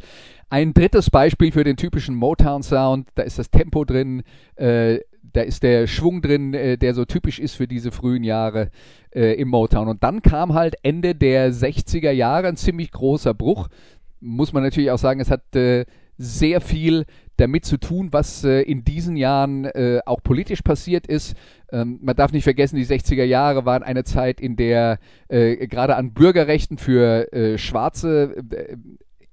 Ein 0.49 0.73
drittes 0.73 1.09
Beispiel 1.09 1.51
für 1.51 1.63
den 1.63 1.75
typischen 1.75 2.15
Motown-Sound, 2.15 3.09
da 3.15 3.23
ist 3.23 3.39
das 3.39 3.49
Tempo 3.49 3.83
drin, 3.83 4.23
äh, 4.55 4.99
da 5.21 5.41
ist 5.41 5.63
der 5.63 5.87
Schwung 5.87 6.21
drin, 6.21 6.53
äh, 6.53 6.77
der 6.77 6.93
so 6.93 7.03
typisch 7.03 7.39
ist 7.39 7.55
für 7.55 7.67
diese 7.67 7.91
frühen 7.91 8.23
Jahre 8.23 8.69
äh, 9.13 9.33
im 9.33 9.49
Motown. 9.49 9.89
Und 9.89 10.03
dann 10.03 10.21
kam 10.21 10.53
halt 10.53 10.75
Ende 10.83 11.15
der 11.15 11.51
60er 11.51 12.11
Jahre 12.11 12.47
ein 12.47 12.57
ziemlich 12.57 12.91
großer 12.91 13.33
Bruch. 13.33 13.67
Muss 14.21 14.53
man 14.53 14.63
natürlich 14.63 14.91
auch 14.91 14.97
sagen, 14.97 15.19
es 15.19 15.31
hat 15.31 15.55
äh, 15.55 15.85
sehr 16.17 16.61
viel 16.61 17.05
damit 17.37 17.65
zu 17.65 17.77
tun, 17.77 18.09
was 18.11 18.43
äh, 18.43 18.61
in 18.61 18.83
diesen 18.83 19.17
Jahren 19.17 19.65
äh, 19.65 19.99
auch 20.05 20.21
politisch 20.23 20.61
passiert 20.61 21.07
ist. 21.07 21.35
Ähm, 21.71 21.99
man 22.01 22.15
darf 22.15 22.31
nicht 22.31 22.43
vergessen, 22.43 22.77
die 22.77 22.85
60er 22.85 23.23
Jahre 23.23 23.65
waren 23.65 23.83
eine 23.83 24.03
Zeit, 24.03 24.39
in 24.39 24.55
der 24.55 24.99
äh, 25.27 25.67
gerade 25.67 25.95
an 25.95 26.13
Bürgerrechten 26.13 26.77
für 26.77 27.31
äh, 27.33 27.57
Schwarze 27.57 28.35
äh, 28.51 28.77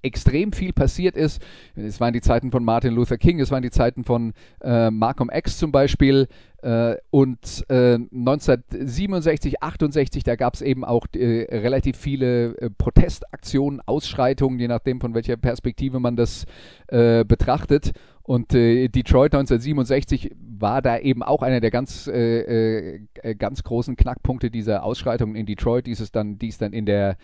extrem 0.02 0.52
viel 0.52 0.72
passiert 0.72 1.16
ist. 1.16 1.42
Es 1.74 2.00
waren 2.00 2.12
die 2.12 2.20
Zeiten 2.20 2.50
von 2.50 2.64
Martin 2.64 2.94
Luther 2.94 3.18
King, 3.18 3.40
es 3.40 3.50
waren 3.50 3.62
die 3.62 3.70
Zeiten 3.70 4.04
von 4.04 4.32
äh, 4.60 4.90
Malcolm 4.90 5.30
X 5.32 5.58
zum 5.58 5.72
Beispiel. 5.72 6.28
Äh, 6.62 6.96
und 7.10 7.64
äh, 7.68 7.94
1967, 7.94 9.62
68, 9.62 10.22
da 10.22 10.36
gab 10.36 10.54
es 10.54 10.62
eben 10.62 10.84
auch 10.84 11.06
äh, 11.14 11.46
relativ 11.50 11.96
viele 11.96 12.56
äh, 12.56 12.70
Protestaktionen, 12.70 13.80
Ausschreitungen, 13.84 14.60
je 14.60 14.68
nachdem 14.68 15.00
von 15.00 15.14
welcher 15.14 15.36
Perspektive 15.36 15.98
man 15.98 16.14
das 16.14 16.44
äh, 16.86 17.24
betrachtet. 17.24 17.92
Und 18.22 18.54
äh, 18.54 18.86
Detroit 18.88 19.34
1967 19.34 20.30
war 20.38 20.82
da 20.82 20.98
eben 20.98 21.24
auch 21.24 21.42
einer 21.42 21.60
der 21.60 21.72
ganz, 21.72 22.06
äh, 22.06 22.94
äh, 22.94 23.34
ganz 23.34 23.64
großen 23.64 23.96
Knackpunkte 23.96 24.48
dieser 24.48 24.84
Ausschreitungen 24.84 25.34
in 25.34 25.46
Detroit, 25.46 25.86
die 25.86 25.92
es 25.92 26.12
dann, 26.12 26.38
die 26.38 26.48
es 26.48 26.58
dann 26.58 26.72
in 26.72 26.86
der 26.86 27.16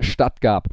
Stadt 0.00 0.42
gab. 0.42 0.68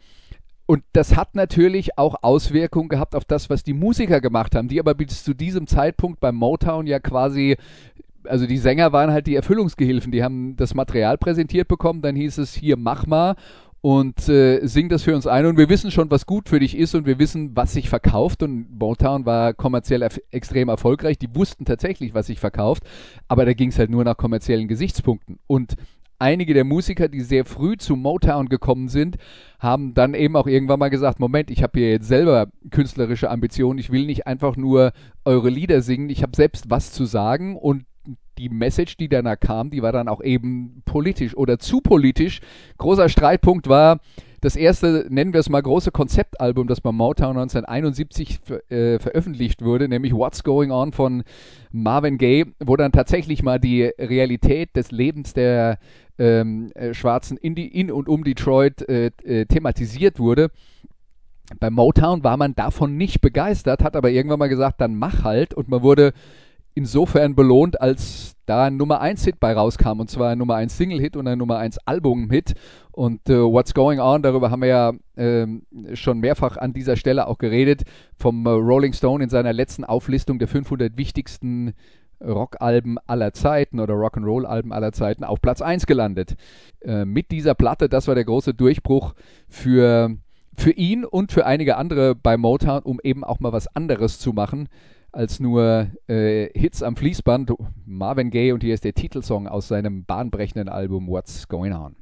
Und 0.65 0.83
das 0.93 1.15
hat 1.15 1.35
natürlich 1.35 1.97
auch 1.97 2.15
Auswirkungen 2.21 2.89
gehabt 2.89 3.15
auf 3.15 3.25
das, 3.25 3.49
was 3.49 3.63
die 3.63 3.73
Musiker 3.73 4.21
gemacht 4.21 4.55
haben, 4.55 4.67
die 4.67 4.79
aber 4.79 4.93
bis 4.93 5.23
zu 5.23 5.33
diesem 5.33 5.67
Zeitpunkt 5.67 6.19
beim 6.19 6.35
Motown 6.35 6.87
ja 6.87 6.99
quasi, 6.99 7.57
also 8.23 8.45
die 8.45 8.57
Sänger 8.57 8.93
waren 8.93 9.11
halt 9.11 9.27
die 9.27 9.35
Erfüllungsgehilfen, 9.35 10.11
die 10.11 10.23
haben 10.23 10.55
das 10.55 10.73
Material 10.73 11.17
präsentiert 11.17 11.67
bekommen, 11.67 12.01
dann 12.01 12.15
hieß 12.15 12.37
es 12.37 12.53
hier 12.53 12.77
mach 12.77 13.05
mal 13.05 13.35
und 13.81 14.29
äh, 14.29 14.65
sing 14.65 14.89
das 14.89 15.03
für 15.03 15.15
uns 15.15 15.25
ein. 15.27 15.45
Und 15.45 15.57
wir 15.57 15.67
wissen 15.67 15.91
schon, 15.91 16.11
was 16.11 16.27
gut 16.27 16.47
für 16.47 16.59
dich 16.59 16.77
ist 16.77 16.93
und 16.93 17.05
wir 17.05 17.17
wissen, 17.17 17.55
was 17.55 17.73
sich 17.73 17.89
verkauft. 17.89 18.43
Und 18.43 18.79
Motown 18.79 19.25
war 19.25 19.53
kommerziell 19.53 20.03
erf 20.03 20.19
extrem 20.29 20.69
erfolgreich, 20.69 21.17
die 21.17 21.35
wussten 21.35 21.65
tatsächlich, 21.65 22.13
was 22.13 22.27
sich 22.27 22.39
verkauft, 22.39 22.83
aber 23.27 23.45
da 23.45 23.53
ging 23.53 23.69
es 23.69 23.79
halt 23.79 23.89
nur 23.89 24.03
nach 24.03 24.17
kommerziellen 24.17 24.67
Gesichtspunkten. 24.67 25.39
Und 25.47 25.75
einige 26.21 26.53
der 26.53 26.63
Musiker, 26.63 27.09
die 27.09 27.21
sehr 27.21 27.45
früh 27.45 27.75
zu 27.75 27.95
Motown 27.95 28.47
gekommen 28.47 28.87
sind, 28.87 29.17
haben 29.59 29.93
dann 29.93 30.13
eben 30.13 30.35
auch 30.35 30.47
irgendwann 30.47 30.79
mal 30.79 30.89
gesagt, 30.89 31.19
Moment, 31.19 31.51
ich 31.51 31.63
habe 31.63 31.79
hier 31.79 31.89
jetzt 31.89 32.07
selber 32.07 32.47
künstlerische 32.69 33.29
Ambitionen, 33.29 33.79
ich 33.79 33.91
will 33.91 34.05
nicht 34.05 34.27
einfach 34.27 34.55
nur 34.55 34.93
eure 35.25 35.49
Lieder 35.49 35.81
singen, 35.81 36.09
ich 36.09 36.21
habe 36.23 36.35
selbst 36.35 36.69
was 36.69 36.91
zu 36.91 37.05
sagen 37.05 37.57
und 37.57 37.85
die 38.37 38.49
Message, 38.49 38.97
die 38.97 39.09
danach 39.09 39.39
kam, 39.39 39.69
die 39.69 39.81
war 39.81 39.91
dann 39.91 40.07
auch 40.07 40.23
eben 40.23 40.81
politisch 40.85 41.35
oder 41.35 41.59
zu 41.59 41.81
politisch. 41.81 42.39
Großer 42.77 43.09
Streitpunkt 43.09 43.67
war, 43.67 43.99
das 44.41 44.55
erste, 44.55 45.05
nennen 45.09 45.33
wir 45.33 45.39
es 45.39 45.49
mal, 45.49 45.61
große 45.61 45.91
Konzeptalbum, 45.91 46.67
das 46.67 46.81
bei 46.81 46.91
Motown 46.91 47.37
1971 47.37 48.39
ver 48.43 48.71
äh, 48.71 48.99
veröffentlicht 48.99 49.61
wurde, 49.61 49.87
nämlich 49.87 50.13
What's 50.13 50.43
Going 50.43 50.71
On 50.71 50.91
von 50.91 51.23
Marvin 51.71 52.17
Gaye, 52.17 52.47
wo 52.59 52.75
dann 52.75 52.91
tatsächlich 52.91 53.43
mal 53.43 53.59
die 53.59 53.83
Realität 53.83 54.75
des 54.75 54.91
Lebens 54.91 55.33
der 55.33 55.77
ähm, 56.17 56.71
äh, 56.73 56.93
Schwarzen 56.93 57.37
in, 57.37 57.53
die, 57.53 57.67
in 57.67 57.91
und 57.91 58.09
um 58.09 58.23
Detroit 58.23 58.87
äh, 58.89 59.11
äh, 59.23 59.45
thematisiert 59.45 60.19
wurde. 60.19 60.49
Bei 61.59 61.69
Motown 61.69 62.23
war 62.23 62.37
man 62.37 62.55
davon 62.55 62.97
nicht 62.97 63.21
begeistert, 63.21 63.83
hat 63.83 63.95
aber 63.95 64.09
irgendwann 64.09 64.39
mal 64.39 64.49
gesagt, 64.49 64.81
dann 64.81 64.95
mach 64.95 65.23
halt 65.23 65.53
und 65.53 65.69
man 65.69 65.83
wurde 65.83 66.13
insofern 66.73 67.35
belohnt, 67.35 67.81
als 67.81 68.35
da 68.45 68.65
ein 68.65 68.77
Nummer 68.77 69.01
1 69.01 69.23
Hit 69.25 69.39
bei 69.39 69.53
rauskam 69.53 69.99
und 69.99 70.09
zwar 70.09 70.29
ein 70.31 70.37
Nummer 70.37 70.55
1 70.55 70.77
Single 70.77 70.99
Hit 70.99 71.15
und 71.15 71.27
ein 71.27 71.37
Nummer 71.37 71.57
1 71.57 71.79
Album 71.85 72.29
Hit 72.29 72.53
und 72.91 73.29
äh, 73.29 73.39
What's 73.39 73.73
Going 73.73 73.99
On, 73.99 74.21
darüber 74.21 74.51
haben 74.51 74.61
wir 74.61 74.69
ja 74.69 74.93
ähm, 75.17 75.63
schon 75.93 76.19
mehrfach 76.19 76.57
an 76.57 76.73
dieser 76.73 76.95
Stelle 76.95 77.27
auch 77.27 77.37
geredet, 77.37 77.83
vom 78.17 78.45
äh, 78.45 78.49
Rolling 78.49 78.93
Stone 78.93 79.23
in 79.23 79.29
seiner 79.29 79.53
letzten 79.53 79.83
Auflistung 79.83 80.39
der 80.39 80.47
500 80.47 80.97
wichtigsten 80.97 81.73
Rockalben 82.23 82.97
aller 83.07 83.33
Zeiten 83.33 83.79
oder 83.79 83.95
Rock'n'Roll-Alben 83.95 84.71
aller 84.71 84.91
Zeiten 84.91 85.23
auf 85.23 85.41
Platz 85.41 85.61
1 85.61 85.87
gelandet. 85.87 86.35
Äh, 86.81 87.05
mit 87.05 87.31
dieser 87.31 87.55
Platte, 87.55 87.89
das 87.89 88.07
war 88.07 88.15
der 88.15 88.25
große 88.25 88.53
Durchbruch 88.53 89.13
für, 89.49 90.15
für 90.55 90.71
ihn 90.71 91.03
und 91.03 91.31
für 91.31 91.45
einige 91.45 91.77
andere 91.77 92.15
bei 92.15 92.37
Motown, 92.37 92.83
um 92.83 92.99
eben 93.03 93.23
auch 93.23 93.39
mal 93.39 93.53
was 93.53 93.73
anderes 93.75 94.19
zu 94.19 94.33
machen 94.33 94.69
als 95.11 95.39
nur 95.39 95.87
äh, 96.07 96.49
Hits 96.57 96.83
am 96.83 96.95
Fließband. 96.95 97.53
Marvin 97.85 98.29
Gaye 98.29 98.53
und 98.53 98.63
hier 98.63 98.73
ist 98.73 98.83
der 98.83 98.93
Titelsong 98.93 99.47
aus 99.47 99.67
seinem 99.67 100.05
bahnbrechenden 100.05 100.69
Album 100.69 101.07
What's 101.07 101.47
Going 101.47 101.73
On. 101.73 101.95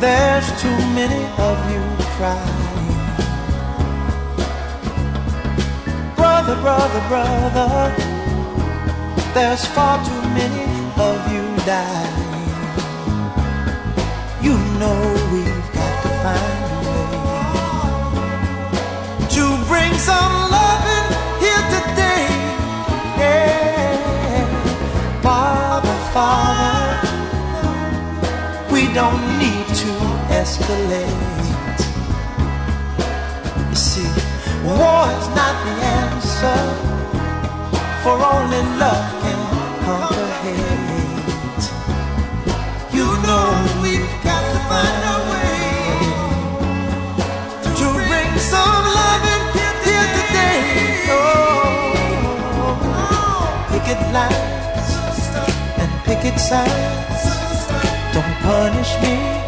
There's 0.00 0.48
too 0.62 0.78
many 0.94 1.24
of 1.38 1.58
you 1.72 1.82
crying. 2.16 2.66
Brother, 6.14 6.56
brother, 6.60 7.02
brother, 7.08 7.94
there's 9.34 9.64
far 9.66 9.98
too 10.04 10.22
many 10.38 10.66
of 10.96 11.32
you 11.32 11.44
dying. 11.66 12.16
You 14.40 14.56
know 14.78 15.00
we've 15.32 15.68
got 15.74 16.02
to 16.02 16.10
find 16.22 16.60
a 16.64 16.80
way 16.88 17.08
to 19.34 19.44
bring 19.66 19.92
some 19.98 20.34
loving 20.54 21.08
here 21.42 21.64
today. 21.74 22.26
Yeah, 23.18 24.46
Father, 25.22 25.96
Father 26.12 26.68
we 28.78 28.86
don't 28.94 29.38
need 29.38 29.54
to 29.54 29.57
escalate. 30.38 31.82
You 33.70 33.74
see, 33.74 34.10
war 34.64 35.02
is 35.18 35.28
not 35.38 35.54
the 35.66 35.74
answer, 35.98 36.60
for 38.02 38.16
only 38.34 38.62
love 38.82 39.06
can 39.22 39.40
conquer 39.84 40.30
hate. 40.42 41.64
You 42.96 43.08
know 43.26 43.46
we've 43.82 44.14
got 44.28 44.42
to 44.52 44.58
find 44.70 45.00
a 45.14 45.18
way 45.32 45.58
to 47.78 47.86
bring 48.08 48.32
some 48.52 48.84
love 48.98 49.24
in 49.34 49.42
here 49.86 50.08
today. 50.18 50.60
Oh, 51.16 51.98
picket 53.70 54.02
lines 54.14 54.90
and 55.82 55.90
picket 56.06 56.36
signs. 56.38 57.22
Don't 58.14 58.34
punish 58.46 58.92
me 59.02 59.47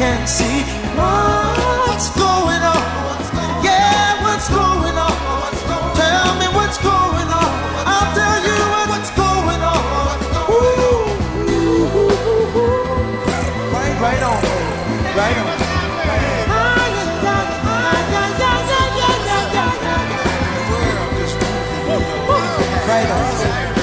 So 0.00 0.06
you 0.06 0.12
can 0.12 0.26
see 0.26 0.62
what's 0.96 2.08
going 2.16 2.62
on. 2.62 2.80
Yeah, 3.62 4.22
what's 4.22 4.48
going 4.48 4.96
on? 4.96 5.12
Tell 5.94 6.38
me 6.38 6.46
what's 6.56 6.78
going 6.78 7.28
on. 7.28 7.52
I'll 7.84 8.14
tell 8.16 8.40
you 8.48 8.56
what's 8.88 9.10
going 9.10 9.60
on. 9.60 10.16
Ooh, 10.48 11.04
right 14.00 14.22
on, 14.22 14.42
right 15.14 15.36
on. 15.36 15.60
Right 22.88 23.10
on. 23.10 23.79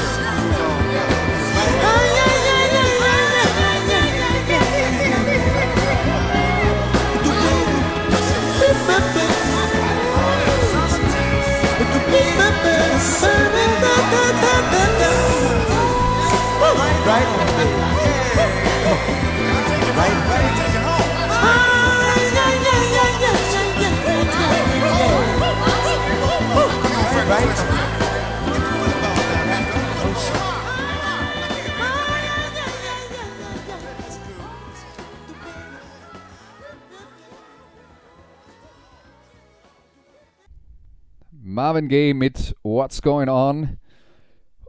Marvin 41.58 41.88
Gaye 41.90 42.14
mit 42.14 42.56
What's 42.62 43.02
Going 43.02 43.30
On. 43.30 43.80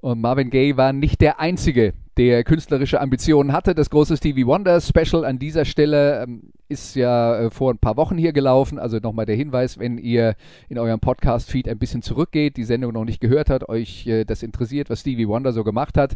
Und 0.00 0.20
Marvin 0.20 0.50
Gaye 0.50 0.76
war 0.76 0.92
nicht 0.92 1.20
der 1.20 1.40
Einzige, 1.40 1.94
der 2.18 2.42
künstlerische 2.42 3.00
Ambitionen 3.00 3.52
hatte. 3.52 3.76
Das 3.76 3.90
große 3.90 4.16
Stevie 4.16 4.44
Wonder 4.44 4.80
Special 4.80 5.24
an 5.24 5.38
dieser 5.38 5.64
Stelle 5.64 6.24
ähm, 6.24 6.52
ist 6.68 6.96
ja 6.96 7.38
äh, 7.38 7.50
vor 7.50 7.72
ein 7.72 7.78
paar 7.78 7.96
Wochen 7.96 8.18
hier 8.18 8.32
gelaufen. 8.32 8.80
Also 8.80 8.98
nochmal 8.98 9.24
der 9.24 9.36
Hinweis, 9.36 9.78
wenn 9.78 9.98
ihr 9.98 10.34
in 10.68 10.78
eurem 10.78 10.98
Podcast-Feed 10.98 11.68
ein 11.68 11.78
bisschen 11.78 12.02
zurückgeht, 12.02 12.56
die 12.56 12.64
Sendung 12.64 12.92
noch 12.92 13.04
nicht 13.04 13.20
gehört 13.20 13.50
hat, 13.50 13.68
euch 13.68 14.06
äh, 14.08 14.24
das 14.24 14.42
interessiert, 14.42 14.90
was 14.90 15.00
Stevie 15.00 15.28
Wonder 15.28 15.52
so 15.52 15.62
gemacht 15.62 15.96
hat. 15.96 16.14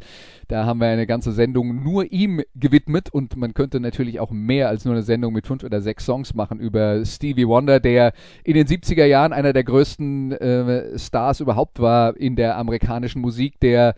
Da 0.48 0.66
haben 0.66 0.80
wir 0.80 0.88
eine 0.88 1.06
ganze 1.06 1.30
Sendung 1.30 1.84
nur 1.84 2.10
ihm 2.10 2.42
gewidmet 2.56 3.08
und 3.10 3.36
man 3.36 3.54
könnte 3.54 3.78
natürlich 3.78 4.18
auch 4.18 4.32
mehr 4.32 4.68
als 4.68 4.84
nur 4.84 4.94
eine 4.94 5.04
Sendung 5.04 5.32
mit 5.32 5.46
fünf 5.46 5.62
oder 5.62 5.80
sechs 5.80 6.04
Songs 6.04 6.34
machen 6.34 6.58
über 6.58 7.04
Stevie 7.04 7.46
Wonder, 7.46 7.78
der 7.78 8.12
in 8.42 8.54
den 8.54 8.66
70er 8.66 9.04
Jahren 9.04 9.32
einer 9.32 9.52
der 9.52 9.62
größten 9.62 10.32
äh, 10.32 10.98
Stars 10.98 11.38
überhaupt 11.38 11.78
war 11.78 12.16
in 12.16 12.34
der 12.34 12.58
amerikanischen 12.58 13.22
Musik, 13.22 13.60
der 13.60 13.94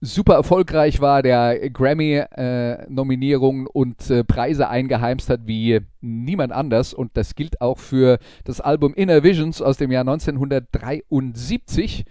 super 0.00 0.34
erfolgreich 0.34 1.00
war, 1.00 1.22
der 1.22 1.70
Grammy-Nominierungen 1.70 3.66
und 3.66 4.10
äh, 4.10 4.24
Preise 4.24 4.68
eingeheimst 4.68 5.30
hat 5.30 5.46
wie 5.46 5.80
niemand 6.00 6.52
anders. 6.52 6.94
Und 6.94 7.16
das 7.16 7.34
gilt 7.34 7.60
auch 7.60 7.78
für 7.78 8.18
das 8.44 8.60
Album 8.60 8.94
Inner 8.94 9.22
Visions 9.22 9.62
aus 9.62 9.78
dem 9.78 9.90
Jahr 9.90 10.02
1973. 10.02 12.04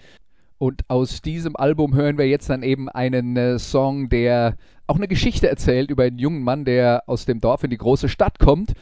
Und 0.57 0.81
aus 0.87 1.21
diesem 1.21 1.55
Album 1.55 1.95
hören 1.95 2.17
wir 2.17 2.27
jetzt 2.27 2.49
dann 2.49 2.63
eben 2.63 2.89
einen 2.89 3.37
äh, 3.37 3.59
Song, 3.59 4.09
der 4.09 4.55
auch 4.87 4.95
eine 4.95 5.07
Geschichte 5.07 5.49
erzählt 5.49 5.89
über 5.89 6.03
einen 6.03 6.17
jungen 6.17 6.43
Mann, 6.43 6.65
der 6.65 7.03
aus 7.07 7.25
dem 7.25 7.39
Dorf 7.39 7.63
in 7.63 7.69
die 7.69 7.77
große 7.77 8.09
Stadt 8.09 8.39
kommt 8.39 8.73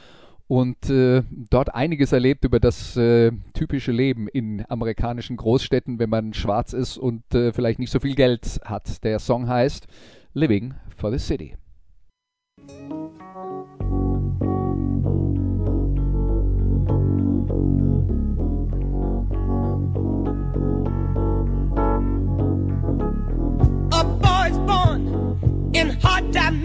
und 0.47 0.89
äh, 0.89 1.23
dort 1.49 1.73
einiges 1.73 2.11
erlebt 2.11 2.43
über 2.45 2.59
das 2.59 2.97
äh, 2.97 3.31
typische 3.53 3.91
Leben 3.91 4.27
in 4.27 4.65
amerikanischen 4.69 5.37
Großstädten, 5.37 5.99
wenn 5.99 6.09
man 6.09 6.33
schwarz 6.33 6.73
ist 6.73 6.97
und 6.97 7.23
äh, 7.33 7.53
vielleicht 7.53 7.79
nicht 7.79 7.91
so 7.91 7.99
viel 7.99 8.15
Geld 8.15 8.59
hat. 8.65 9.03
Der 9.03 9.19
Song 9.19 9.47
heißt 9.47 9.87
Living 10.33 10.73
for 10.95 11.11
the 11.11 11.17
City. 11.17 11.55
A 23.91 24.03
boy's 24.03 24.57
born 24.67 25.71
in 25.73 25.91
hot 26.01 26.31
time, 26.33 26.63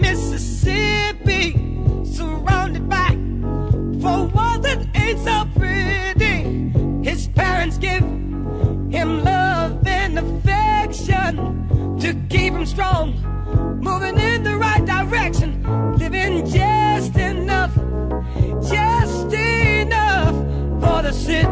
so 5.17 5.45
pretty. 5.55 6.71
His 7.03 7.27
parents 7.29 7.77
give 7.77 8.03
him 8.03 9.23
love 9.23 9.85
and 9.87 10.19
affection 10.19 11.97
to 11.99 12.13
keep 12.29 12.53
him 12.53 12.65
strong, 12.65 13.13
moving 13.81 14.17
in 14.19 14.43
the 14.43 14.55
right 14.57 14.85
direction, 14.85 15.63
living 15.97 16.45
just 16.45 17.15
enough, 17.15 17.73
just 18.69 19.33
enough 19.33 20.35
for 20.81 21.01
the 21.01 21.11
city. 21.11 21.49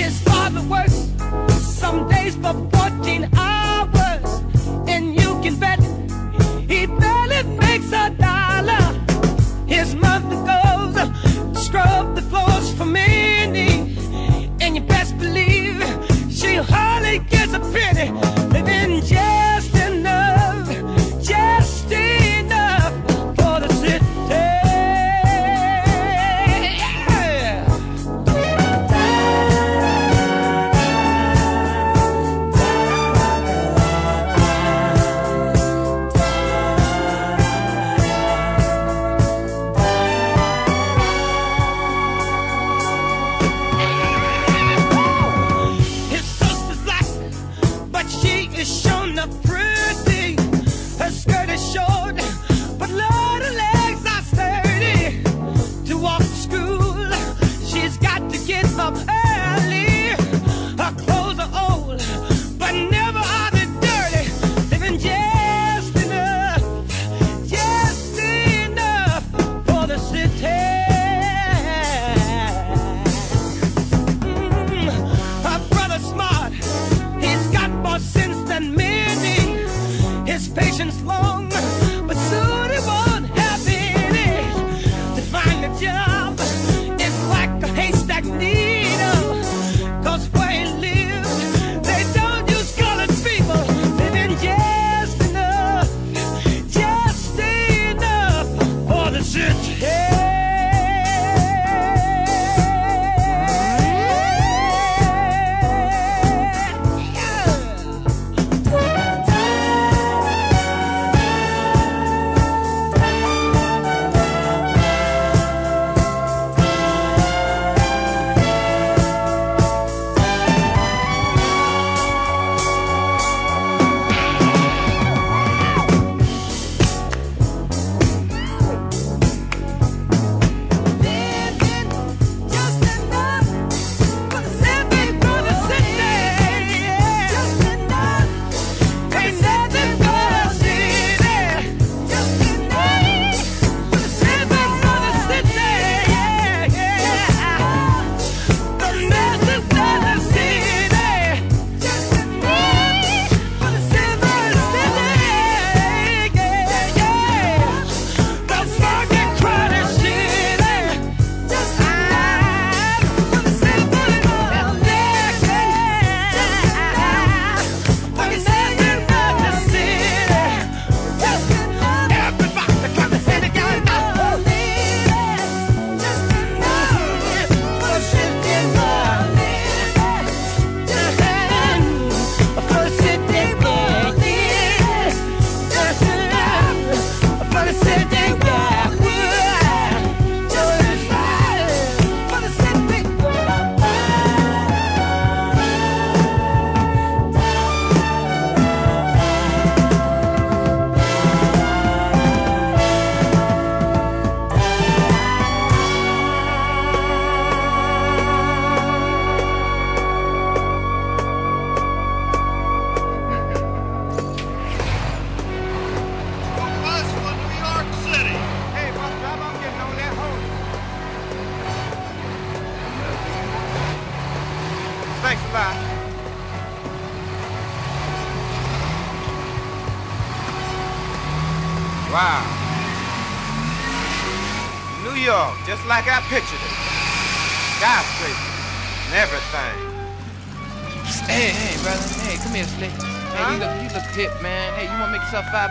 His 0.00 0.20
father 0.22 0.62
works 0.62 1.10
some 1.64 2.08
days 2.08 2.36
for 2.36 2.54
14 2.70 3.28
hours, 3.34 3.55
the 17.58 17.72
penny. 17.72 18.35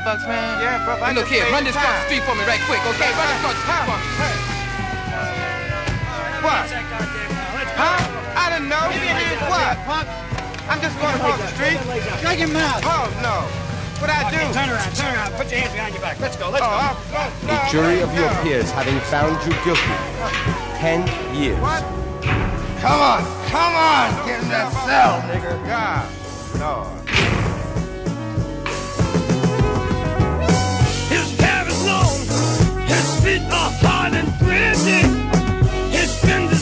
Bucks, 0.05 0.23
man? 0.29 0.61
Yeah, 0.61 0.85
brother, 0.85 1.01
I 1.03 1.09
Hey, 1.09 1.15
look 1.17 1.27
here, 1.27 1.45
run 1.49 1.63
this 1.65 1.73
time. 1.73 1.83
across 1.83 1.97
the 1.97 2.07
street 2.13 2.23
for 2.29 2.35
me 2.37 2.43
right 2.45 2.61
quick, 2.69 2.81
okay? 2.93 3.09
Run 3.17 3.25
this 3.25 3.39
across 3.41 3.57
the 3.57 3.65
street 3.65 3.85
for 3.89 3.97
me. 3.97 4.07
What? 6.45 6.65
Huh? 7.73 7.97
I 8.37 8.45
didn't 8.53 8.69
know. 8.69 8.85
What? 9.49 9.73
Punk? 9.89 10.07
I'm 10.69 10.79
just 10.81 10.95
going 11.01 11.15
across 11.17 11.41
the 11.41 11.49
street. 11.57 11.77
Shut 12.21 12.37
your 12.37 12.53
mouth. 12.53 12.81
Oh, 12.85 13.09
no. 13.25 13.49
What 13.97 14.09
I 14.13 14.29
do? 14.29 14.37
Turn 14.53 14.69
around, 14.69 14.93
turn 14.93 15.15
around. 15.15 15.33
Put 15.33 15.49
your 15.49 15.59
hands 15.61 15.73
behind 15.73 15.93
your 15.95 16.01
back. 16.05 16.19
Let's 16.19 16.35
go, 16.37 16.49
let's 16.49 16.61
Oh, 16.61 16.69
go. 16.69 16.77
I'll- 16.85 17.31
no, 17.47 17.53
The 17.53 17.57
jury 17.71 18.01
of 18.01 18.13
your 18.13 18.29
peers 18.43 18.69
having 18.71 18.99
found 19.09 19.41
you 19.45 19.53
guilty. 19.65 19.97
Ten 20.77 21.01
years. 21.33 21.57
What? 21.59 21.81
Come 22.81 23.01
on, 23.01 23.23
come 23.49 23.73
on, 23.73 24.27
get 24.27 24.43
in 24.43 24.49
that 24.49 24.69
cell, 24.85 25.21
nigga. 25.25 25.57
God, 25.65 26.05
Lord. 26.59 26.94
Feet 33.25 33.41
are 33.51 33.71
hard 33.81 34.13
and. 34.13 34.35
He 35.91 36.05
spends 36.05 36.54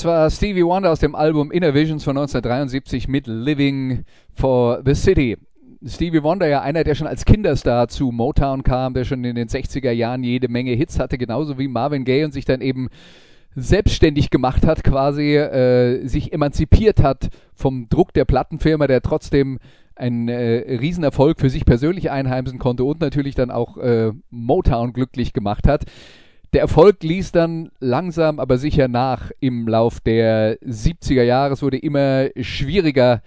Das 0.00 0.06
war 0.06 0.30
Stevie 0.30 0.64
Wonder 0.64 0.92
aus 0.92 1.00
dem 1.00 1.14
Album 1.14 1.50
Inner 1.50 1.74
Visions 1.74 2.04
von 2.04 2.16
1973 2.16 3.06
mit 3.06 3.26
Living 3.26 4.06
for 4.32 4.80
the 4.82 4.94
City. 4.94 5.36
Stevie 5.84 6.22
Wonder 6.22 6.48
ja 6.48 6.62
einer, 6.62 6.84
der 6.84 6.94
schon 6.94 7.06
als 7.06 7.26
Kinderstar 7.26 7.88
zu 7.88 8.10
Motown 8.10 8.62
kam, 8.62 8.94
der 8.94 9.04
schon 9.04 9.22
in 9.24 9.36
den 9.36 9.48
60er 9.48 9.90
Jahren 9.90 10.24
jede 10.24 10.48
Menge 10.48 10.70
Hits 10.70 10.98
hatte, 10.98 11.18
genauso 11.18 11.58
wie 11.58 11.68
Marvin 11.68 12.06
Gaye 12.06 12.24
und 12.24 12.32
sich 12.32 12.46
dann 12.46 12.62
eben 12.62 12.88
selbstständig 13.54 14.30
gemacht 14.30 14.64
hat, 14.64 14.84
quasi 14.84 15.36
äh, 15.36 16.06
sich 16.06 16.32
emanzipiert 16.32 17.02
hat 17.02 17.28
vom 17.54 17.90
Druck 17.90 18.14
der 18.14 18.24
Plattenfirma, 18.24 18.86
der 18.86 19.02
trotzdem 19.02 19.58
einen 19.96 20.28
äh, 20.28 20.78
Riesenerfolg 20.78 21.38
für 21.38 21.50
sich 21.50 21.66
persönlich 21.66 22.10
einheimsen 22.10 22.58
konnte 22.58 22.84
und 22.84 23.02
natürlich 23.02 23.34
dann 23.34 23.50
auch 23.50 23.76
äh, 23.76 24.12
Motown 24.30 24.94
glücklich 24.94 25.34
gemacht 25.34 25.68
hat. 25.68 25.84
Der 26.52 26.62
Erfolg 26.62 27.04
ließ 27.04 27.30
dann 27.30 27.70
langsam, 27.78 28.40
aber 28.40 28.58
sicher 28.58 28.88
nach 28.88 29.30
im 29.38 29.68
Lauf 29.68 30.00
der 30.00 30.58
70er 30.62 31.22
Jahre. 31.22 31.52
Es 31.52 31.62
wurde 31.62 31.78
immer 31.78 32.28
schwieriger, 32.40 33.22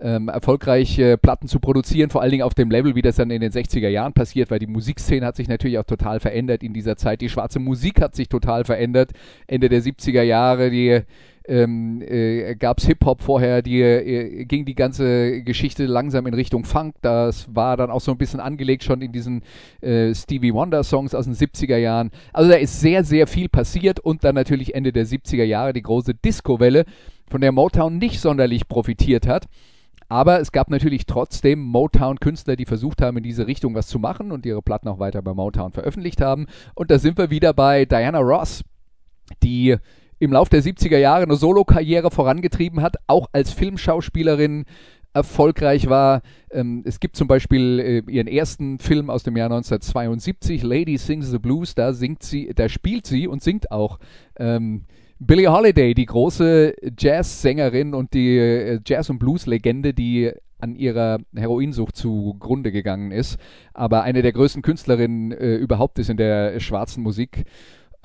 ähm, 0.00 0.28
erfolgreiche 0.28 1.18
Platten 1.18 1.48
zu 1.48 1.58
produzieren, 1.58 2.10
vor 2.10 2.22
allen 2.22 2.30
Dingen 2.30 2.44
auf 2.44 2.54
dem 2.54 2.70
Level, 2.70 2.94
wie 2.94 3.02
das 3.02 3.16
dann 3.16 3.32
in 3.32 3.40
den 3.40 3.50
60er 3.50 3.88
Jahren 3.88 4.12
passiert, 4.12 4.52
weil 4.52 4.60
die 4.60 4.68
Musikszene 4.68 5.26
hat 5.26 5.34
sich 5.34 5.48
natürlich 5.48 5.78
auch 5.78 5.84
total 5.84 6.20
verändert 6.20 6.62
in 6.62 6.72
dieser 6.72 6.96
Zeit. 6.96 7.20
Die 7.20 7.28
schwarze 7.28 7.58
Musik 7.58 8.00
hat 8.00 8.14
sich 8.14 8.28
total 8.28 8.64
verändert. 8.64 9.10
Ende 9.48 9.68
der 9.68 9.82
70er 9.82 10.22
Jahre, 10.22 10.70
die 10.70 11.00
ähm, 11.48 12.02
äh, 12.02 12.54
gab 12.56 12.78
es 12.78 12.86
Hip-Hop 12.86 13.22
vorher, 13.22 13.62
die 13.62 13.80
äh, 13.80 14.44
ging 14.44 14.64
die 14.66 14.74
ganze 14.74 15.42
Geschichte 15.42 15.86
langsam 15.86 16.26
in 16.26 16.34
Richtung 16.34 16.64
Funk. 16.64 16.94
Das 17.00 17.54
war 17.54 17.76
dann 17.76 17.90
auch 17.90 18.00
so 18.00 18.12
ein 18.12 18.18
bisschen 18.18 18.40
angelegt 18.40 18.84
schon 18.84 19.00
in 19.00 19.12
diesen 19.12 19.42
äh, 19.80 20.14
Stevie 20.14 20.52
Wonder-Songs 20.52 21.14
aus 21.14 21.24
den 21.24 21.34
70er 21.34 21.78
Jahren. 21.78 22.10
Also 22.32 22.50
da 22.50 22.56
ist 22.56 22.80
sehr, 22.80 23.02
sehr 23.02 23.26
viel 23.26 23.48
passiert 23.48 23.98
und 23.98 24.24
dann 24.24 24.34
natürlich 24.34 24.74
Ende 24.74 24.92
der 24.92 25.06
70er 25.06 25.44
Jahre 25.44 25.72
die 25.72 25.82
große 25.82 26.14
Disco-Welle, 26.14 26.84
von 27.30 27.40
der 27.40 27.52
Motown 27.52 27.98
nicht 27.98 28.20
sonderlich 28.20 28.68
profitiert 28.68 29.26
hat. 29.26 29.46
Aber 30.10 30.40
es 30.40 30.52
gab 30.52 30.70
natürlich 30.70 31.04
trotzdem 31.04 31.60
Motown-Künstler, 31.60 32.56
die 32.56 32.64
versucht 32.64 33.02
haben, 33.02 33.18
in 33.18 33.22
diese 33.22 33.46
Richtung 33.46 33.74
was 33.74 33.88
zu 33.88 33.98
machen 33.98 34.32
und 34.32 34.46
ihre 34.46 34.62
Platten 34.62 34.88
auch 34.88 34.98
weiter 34.98 35.20
bei 35.20 35.34
Motown 35.34 35.72
veröffentlicht 35.72 36.22
haben. 36.22 36.46
Und 36.74 36.90
da 36.90 36.98
sind 36.98 37.18
wir 37.18 37.30
wieder 37.30 37.52
bei 37.52 37.84
Diana 37.84 38.18
Ross, 38.20 38.64
die 39.42 39.76
im 40.18 40.32
Lauf 40.32 40.48
der 40.48 40.62
70er 40.62 40.98
Jahre 40.98 41.22
eine 41.22 41.36
Solokarriere 41.36 42.10
vorangetrieben 42.10 42.82
hat, 42.82 42.96
auch 43.06 43.28
als 43.32 43.52
Filmschauspielerin 43.52 44.64
erfolgreich 45.14 45.88
war. 45.88 46.22
Ähm, 46.50 46.82
es 46.84 47.00
gibt 47.00 47.16
zum 47.16 47.28
Beispiel 47.28 48.04
äh, 48.06 48.10
ihren 48.10 48.28
ersten 48.28 48.78
Film 48.78 49.10
aus 49.10 49.22
dem 49.22 49.36
Jahr 49.36 49.46
1972, 49.46 50.62
Lady 50.62 50.98
Sings 50.98 51.30
the 51.30 51.38
Blues, 51.38 51.74
da 51.74 51.92
singt 51.92 52.22
sie, 52.22 52.50
da 52.54 52.68
spielt 52.68 53.06
sie 53.06 53.26
und 53.26 53.42
singt 53.42 53.70
auch 53.70 53.98
ähm, 54.38 54.84
Billie 55.18 55.50
Holiday, 55.50 55.94
die 55.94 56.06
große 56.06 56.74
Jazzsängerin 56.96 57.94
und 57.94 58.14
die 58.14 58.38
äh, 58.38 58.80
Jazz- 58.86 59.10
und 59.10 59.18
Blues-Legende, 59.18 59.92
die 59.92 60.30
an 60.60 60.74
ihrer 60.76 61.18
Heroinsucht 61.34 61.96
zugrunde 61.96 62.72
gegangen 62.72 63.12
ist, 63.12 63.38
aber 63.74 64.02
eine 64.02 64.22
der 64.22 64.32
größten 64.32 64.62
Künstlerinnen 64.62 65.32
äh, 65.32 65.56
überhaupt 65.56 65.98
ist 65.98 66.10
in 66.10 66.16
der 66.16 66.58
schwarzen 66.60 67.02
Musik. 67.02 67.44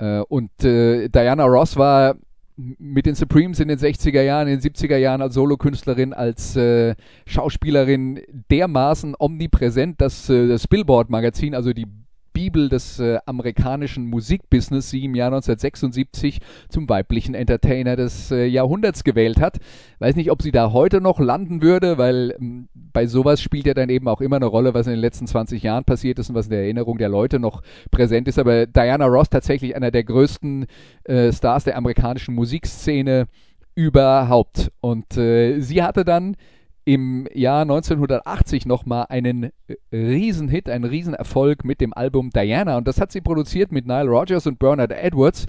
Äh, 0.04 0.20
und 0.28 0.50
äh, 0.64 1.08
Diana 1.08 1.44
Ross 1.44 1.76
war 1.76 2.16
mit 2.56 3.06
den 3.06 3.16
Supremes 3.16 3.58
in 3.58 3.68
den 3.68 3.78
60er 3.78 4.22
Jahren, 4.22 4.46
in 4.46 4.60
den 4.60 4.72
70er 4.72 4.96
Jahren 4.96 5.22
als 5.22 5.34
Solokünstlerin, 5.34 6.12
als 6.12 6.54
äh, 6.54 6.94
Schauspielerin 7.26 8.20
dermaßen 8.50 9.16
omnipräsent, 9.18 10.00
dass 10.00 10.30
äh, 10.30 10.46
das 10.46 10.68
Billboard-Magazin, 10.68 11.54
also 11.54 11.72
die 11.72 11.86
Bibel 12.34 12.68
des 12.68 13.00
äh, 13.00 13.18
amerikanischen 13.24 14.06
Musikbusiness 14.06 14.90
sie 14.90 15.04
im 15.04 15.14
Jahr 15.14 15.28
1976 15.28 16.40
zum 16.68 16.86
weiblichen 16.88 17.34
Entertainer 17.34 17.96
des 17.96 18.30
äh, 18.30 18.44
Jahrhunderts 18.44 19.04
gewählt 19.04 19.40
hat. 19.40 19.58
Weiß 20.00 20.16
nicht, 20.16 20.30
ob 20.30 20.42
sie 20.42 20.50
da 20.50 20.72
heute 20.72 21.00
noch 21.00 21.20
landen 21.20 21.62
würde, 21.62 21.96
weil 21.96 22.34
ähm, 22.38 22.68
bei 22.74 23.06
sowas 23.06 23.40
spielt 23.40 23.66
ja 23.66 23.72
dann 23.72 23.88
eben 23.88 24.08
auch 24.08 24.20
immer 24.20 24.36
eine 24.36 24.46
Rolle, 24.46 24.74
was 24.74 24.86
in 24.86 24.92
den 24.92 25.00
letzten 25.00 25.26
20 25.26 25.62
Jahren 25.62 25.84
passiert 25.84 26.18
ist 26.18 26.28
und 26.28 26.34
was 26.34 26.46
in 26.46 26.50
der 26.50 26.62
Erinnerung 26.64 26.98
der 26.98 27.08
Leute 27.08 27.38
noch 27.38 27.62
präsent 27.90 28.28
ist. 28.28 28.38
Aber 28.38 28.66
Diana 28.66 29.06
Ross 29.06 29.30
tatsächlich 29.30 29.74
einer 29.76 29.90
der 29.90 30.04
größten 30.04 30.66
äh, 31.04 31.32
Stars 31.32 31.64
der 31.64 31.78
amerikanischen 31.78 32.34
Musikszene 32.34 33.28
überhaupt. 33.76 34.72
Und 34.80 35.16
äh, 35.16 35.60
sie 35.60 35.82
hatte 35.82 36.04
dann 36.04 36.36
im 36.84 37.26
Jahr 37.32 37.62
1980 37.62 38.66
nochmal 38.66 39.06
einen 39.08 39.44
äh, 39.44 39.50
Riesenhit, 39.92 40.68
einen 40.68 40.84
Riesenerfolg 40.84 41.64
mit 41.64 41.80
dem 41.80 41.94
Album 41.94 42.30
Diana. 42.30 42.76
Und 42.76 42.86
das 42.86 43.00
hat 43.00 43.12
sie 43.12 43.20
produziert 43.20 43.72
mit 43.72 43.86
Nile 43.86 44.08
Rodgers 44.08 44.46
und 44.46 44.58
Bernard 44.58 44.92
Edwards, 44.92 45.46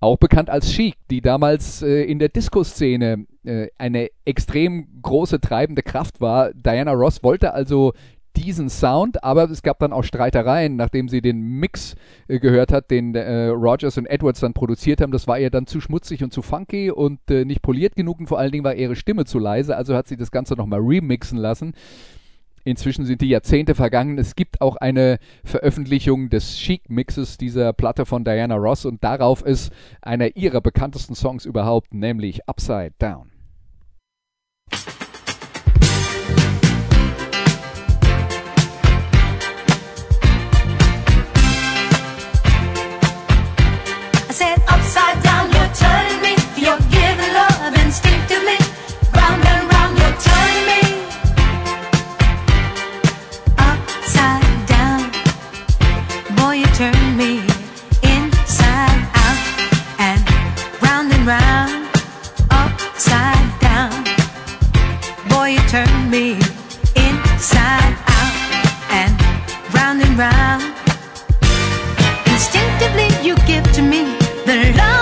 auch 0.00 0.16
bekannt 0.16 0.48
als 0.48 0.70
Chic, 0.70 0.94
die 1.10 1.20
damals 1.20 1.82
äh, 1.82 2.04
in 2.04 2.20
der 2.20 2.28
Disco-Szene 2.28 3.26
äh, 3.44 3.68
eine 3.78 4.10
extrem 4.24 5.02
große 5.02 5.40
treibende 5.40 5.82
Kraft 5.82 6.20
war. 6.20 6.52
Diana 6.54 6.92
Ross 6.92 7.24
wollte 7.24 7.52
also 7.52 7.92
diesen 8.38 8.70
Sound, 8.70 9.24
aber 9.24 9.50
es 9.50 9.62
gab 9.62 9.78
dann 9.80 9.92
auch 9.92 10.04
Streitereien, 10.04 10.76
nachdem 10.76 11.08
sie 11.08 11.20
den 11.20 11.40
Mix 11.40 11.96
äh, 12.28 12.38
gehört 12.38 12.72
hat, 12.72 12.90
den 12.90 13.14
äh, 13.14 13.46
Rogers 13.48 13.98
und 13.98 14.06
Edwards 14.06 14.40
dann 14.40 14.54
produziert 14.54 15.00
haben. 15.00 15.10
Das 15.10 15.26
war 15.26 15.38
ihr 15.38 15.50
dann 15.50 15.66
zu 15.66 15.80
schmutzig 15.80 16.22
und 16.22 16.32
zu 16.32 16.42
funky 16.42 16.90
und 16.90 17.18
äh, 17.30 17.44
nicht 17.44 17.62
poliert 17.62 17.96
genug 17.96 18.20
und 18.20 18.26
vor 18.28 18.38
allen 18.38 18.52
Dingen 18.52 18.64
war 18.64 18.74
ihre 18.74 18.96
Stimme 18.96 19.24
zu 19.24 19.38
leise, 19.38 19.76
also 19.76 19.94
hat 19.94 20.08
sie 20.08 20.16
das 20.16 20.30
Ganze 20.30 20.54
nochmal 20.54 20.80
remixen 20.80 21.38
lassen. 21.38 21.74
Inzwischen 22.64 23.06
sind 23.06 23.22
die 23.22 23.30
Jahrzehnte 23.30 23.74
vergangen. 23.74 24.18
Es 24.18 24.36
gibt 24.36 24.60
auch 24.60 24.76
eine 24.76 25.18
Veröffentlichung 25.42 26.28
des 26.28 26.56
Chic-Mixes 26.56 27.38
dieser 27.38 27.72
Platte 27.72 28.04
von 28.04 28.24
Diana 28.24 28.56
Ross 28.56 28.84
und 28.84 29.02
darauf 29.02 29.42
ist 29.42 29.72
einer 30.02 30.36
ihrer 30.36 30.60
bekanntesten 30.60 31.14
Songs 31.14 31.46
überhaupt, 31.46 31.94
nämlich 31.94 32.46
Upside 32.46 32.92
Down. 32.98 33.30
Instinctively, 72.26 73.06
you 73.22 73.36
give 73.46 73.62
to 73.72 73.82
me 73.82 74.02
the 74.46 74.74
love 74.76 74.97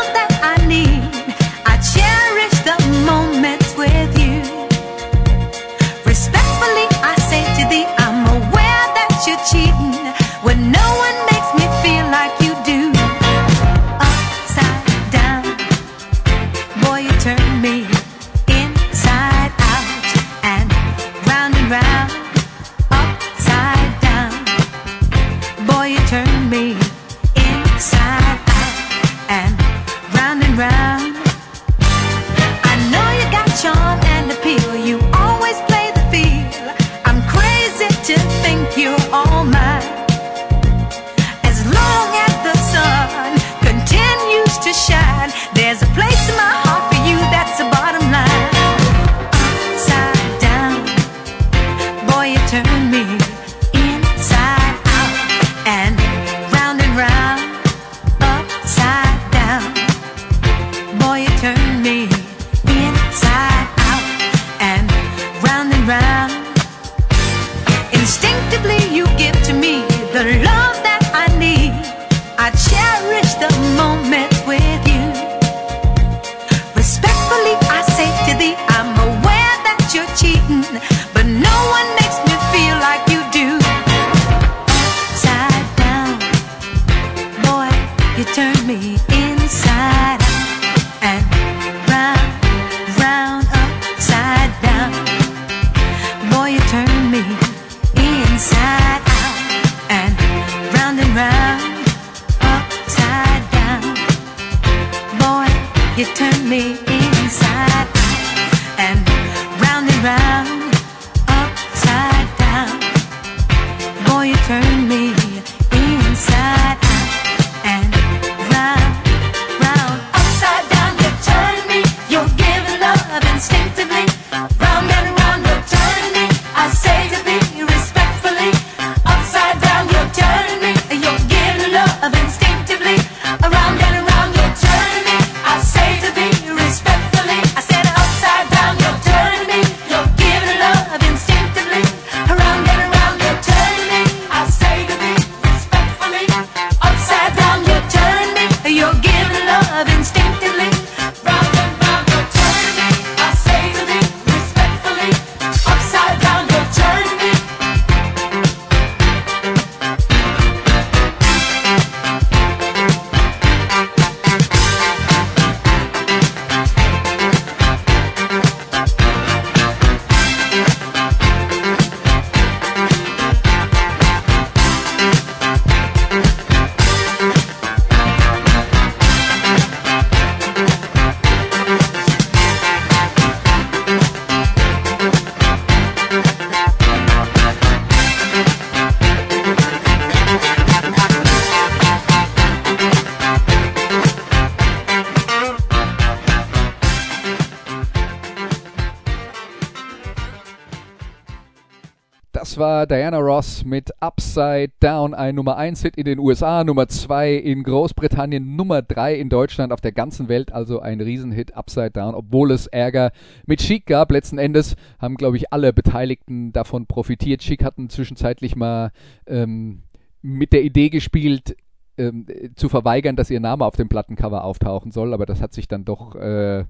Diana 202.85 203.18
Ross 203.18 203.64
mit 203.64 203.91
Upside 204.03 204.72
Down, 204.81 205.14
ein 205.14 205.35
Nummer 205.35 205.57
1 205.57 205.81
Hit 205.83 205.97
in 205.97 206.05
den 206.05 206.18
USA, 206.18 206.64
Nummer 206.64 206.89
2 206.89 207.35
in 207.35 207.62
Großbritannien, 207.62 208.57
Nummer 208.57 208.83
3 208.83 209.14
in 209.14 209.31
Deutschland, 209.31 209.72
auf 209.72 209.81
der 209.81 209.93
ganzen 209.93 210.29
Welt 210.29 210.53
also 210.53 210.81
ein 210.81 211.01
Riesenhit 211.01 211.57
Upside 211.57 211.93
Down, 211.93 212.14
obwohl 212.14 212.51
es 212.51 212.66
Ärger 212.66 213.12
mit 213.47 213.61
Chic 213.61 213.87
gab. 213.87 214.11
Letzten 214.11 214.39
Endes 214.39 214.77
haben, 214.99 215.14
glaube 215.14 215.39
ich, 215.39 215.53
alle 215.53 215.72
Beteiligten 215.72 216.53
davon 216.53 216.87
profitiert. 216.87 217.41
Chic 217.41 217.64
hatten 217.64 217.89
zwischenzeitlich 217.89 218.57
mal 218.57 218.91
ähm, 219.27 219.85
mit 220.20 220.53
der 220.53 220.64
Idee 220.64 220.91
gespielt, 220.91 221.57
ähm, 221.99 222.26
zu 222.55 222.68
verweigern, 222.68 223.16
dass 223.16 223.30
ihr 223.30 223.40
Name 223.40 223.64
auf 223.64 223.76
dem 223.76 223.88
Plattencover 223.88 224.44
auftauchen 224.44 224.90
soll, 224.90 225.14
aber 225.14 225.26
das 225.26 225.40
hat 225.40 225.53
sich 225.53 225.68
dann 225.68 225.84
doch 225.84 226.14
äh, 226.14 226.64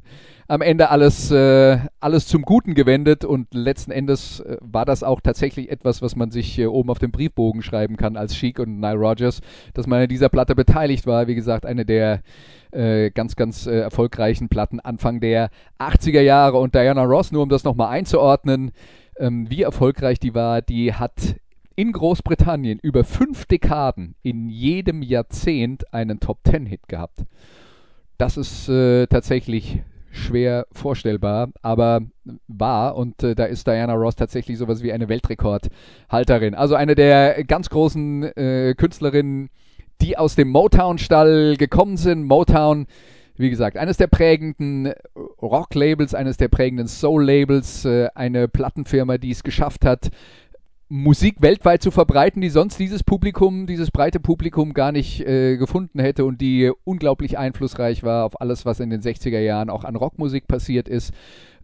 am 0.48 0.60
Ende 0.60 0.90
alles, 0.90 1.30
äh, 1.30 1.78
alles 2.00 2.26
zum 2.26 2.42
Guten 2.42 2.74
gewendet 2.74 3.24
und 3.24 3.52
letzten 3.52 3.90
Endes 3.90 4.40
äh, 4.40 4.56
war 4.60 4.84
das 4.84 5.02
auch 5.02 5.20
tatsächlich 5.20 5.70
etwas, 5.70 6.02
was 6.02 6.16
man 6.16 6.30
sich 6.30 6.58
äh, 6.58 6.66
oben 6.66 6.90
auf 6.90 6.98
dem 6.98 7.10
Briefbogen 7.10 7.62
schreiben 7.62 7.96
kann 7.96 8.16
als 8.16 8.34
Chic 8.34 8.58
und 8.58 8.78
Nile 8.78 8.96
Rogers, 8.96 9.40
dass 9.74 9.86
man 9.86 10.02
an 10.02 10.08
dieser 10.08 10.28
Platte 10.28 10.54
beteiligt 10.54 11.06
war. 11.06 11.26
Wie 11.26 11.34
gesagt, 11.34 11.66
eine 11.66 11.84
der 11.84 12.20
äh, 12.70 13.10
ganz, 13.10 13.36
ganz 13.36 13.66
äh, 13.66 13.78
erfolgreichen 13.78 14.48
Platten 14.48 14.80
Anfang 14.80 15.20
der 15.20 15.50
80er 15.78 16.20
Jahre 16.20 16.58
und 16.58 16.74
Diana 16.74 17.04
Ross, 17.04 17.32
nur 17.32 17.42
um 17.42 17.48
das 17.48 17.64
nochmal 17.64 17.88
einzuordnen, 17.88 18.70
ähm, 19.18 19.50
wie 19.50 19.62
erfolgreich 19.62 20.20
die 20.20 20.34
war, 20.34 20.62
die 20.62 20.92
hat 20.94 21.36
in 21.76 21.92
Großbritannien 21.92 22.78
über 22.82 23.04
fünf 23.04 23.44
Dekaden 23.44 24.14
in 24.22 24.48
jedem 24.48 25.02
Jahrzehnt 25.02 25.92
einen 25.92 26.20
Top-Ten-Hit 26.20 26.88
gehabt. 26.88 27.24
Das 28.18 28.36
ist 28.38 28.68
äh, 28.68 29.06
tatsächlich 29.06 29.82
schwer 30.10 30.66
vorstellbar, 30.72 31.50
aber 31.62 32.00
wahr 32.48 32.96
und 32.96 33.22
äh, 33.22 33.34
da 33.34 33.44
ist 33.44 33.66
Diana 33.66 33.92
Ross 33.92 34.16
tatsächlich 34.16 34.56
sowas 34.56 34.82
wie 34.82 34.92
eine 34.92 35.08
Weltrekordhalterin. 35.10 36.54
Also 36.54 36.74
eine 36.74 36.94
der 36.94 37.44
ganz 37.44 37.68
großen 37.68 38.22
äh, 38.36 38.74
Künstlerinnen, 38.76 39.50
die 40.00 40.16
aus 40.16 40.34
dem 40.34 40.48
Motown-Stall 40.48 41.56
gekommen 41.58 41.98
sind. 41.98 42.24
Motown, 42.24 42.86
wie 43.36 43.50
gesagt, 43.50 43.76
eines 43.76 43.98
der 43.98 44.06
prägenden 44.06 44.92
Rock-Labels, 45.42 46.14
eines 46.14 46.38
der 46.38 46.48
prägenden 46.48 46.88
Soul-Labels, 46.88 47.84
äh, 47.84 48.08
eine 48.14 48.48
Plattenfirma, 48.48 49.18
die 49.18 49.30
es 49.30 49.42
geschafft 49.42 49.84
hat, 49.84 50.08
Musik 50.88 51.42
weltweit 51.42 51.82
zu 51.82 51.90
verbreiten, 51.90 52.40
die 52.40 52.48
sonst 52.48 52.78
dieses 52.78 53.02
Publikum, 53.02 53.66
dieses 53.66 53.90
breite 53.90 54.20
Publikum 54.20 54.72
gar 54.72 54.92
nicht 54.92 55.20
äh, 55.20 55.56
gefunden 55.56 55.98
hätte 55.98 56.24
und 56.24 56.40
die 56.40 56.70
unglaublich 56.84 57.38
einflussreich 57.38 58.04
war 58.04 58.24
auf 58.24 58.40
alles, 58.40 58.64
was 58.64 58.78
in 58.78 58.90
den 58.90 59.00
60er 59.00 59.40
Jahren 59.40 59.68
auch 59.68 59.82
an 59.82 59.96
Rockmusik 59.96 60.46
passiert 60.46 60.88
ist. 60.88 61.12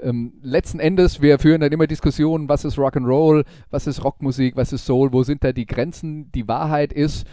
Ähm, 0.00 0.32
letzten 0.42 0.80
Endes, 0.80 1.22
wir 1.22 1.38
führen 1.38 1.60
dann 1.60 1.70
immer 1.70 1.86
Diskussionen, 1.86 2.48
was 2.48 2.64
ist 2.64 2.78
Rock'n'Roll, 2.78 3.44
was 3.70 3.86
ist 3.86 4.02
Rockmusik, 4.02 4.56
was 4.56 4.72
ist 4.72 4.86
Soul, 4.86 5.12
wo 5.12 5.22
sind 5.22 5.44
da 5.44 5.52
die 5.52 5.66
Grenzen? 5.66 6.32
Die 6.32 6.48
Wahrheit 6.48 6.92
ist, 6.92 7.24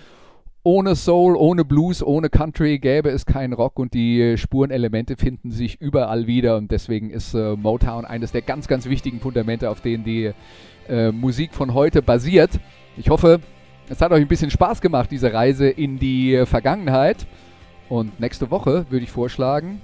ohne 0.61 0.95
Soul, 0.95 1.35
ohne 1.35 1.65
Blues, 1.65 2.03
ohne 2.03 2.29
Country 2.29 2.77
gäbe 2.77 3.09
es 3.09 3.25
keinen 3.25 3.53
Rock 3.53 3.79
und 3.79 3.95
die 3.95 4.37
Spurenelemente 4.37 5.15
finden 5.17 5.49
sich 5.49 5.81
überall 5.81 6.27
wieder 6.27 6.57
und 6.57 6.69
deswegen 6.69 7.09
ist 7.09 7.33
äh, 7.33 7.55
Motown 7.55 8.05
eines 8.05 8.31
der 8.31 8.43
ganz, 8.43 8.67
ganz 8.67 8.85
wichtigen 8.87 9.19
Fundamente, 9.19 9.71
auf 9.71 9.81
denen 9.81 10.03
die 10.03 10.33
äh, 10.89 11.11
Musik 11.11 11.53
von 11.53 11.73
heute 11.73 12.01
basiert. 12.01 12.51
Ich 12.97 13.09
hoffe, 13.09 13.39
es 13.87 14.01
hat 14.01 14.11
euch 14.11 14.21
ein 14.21 14.27
bisschen 14.27 14.51
Spaß 14.51 14.81
gemacht, 14.81 15.09
diese 15.11 15.33
Reise 15.33 15.69
in 15.69 15.97
die 15.99 16.43
Vergangenheit. 16.45 17.25
Und 17.87 18.19
nächste 18.19 18.51
Woche 18.51 18.85
würde 18.89 19.03
ich 19.03 19.11
vorschlagen, 19.11 19.81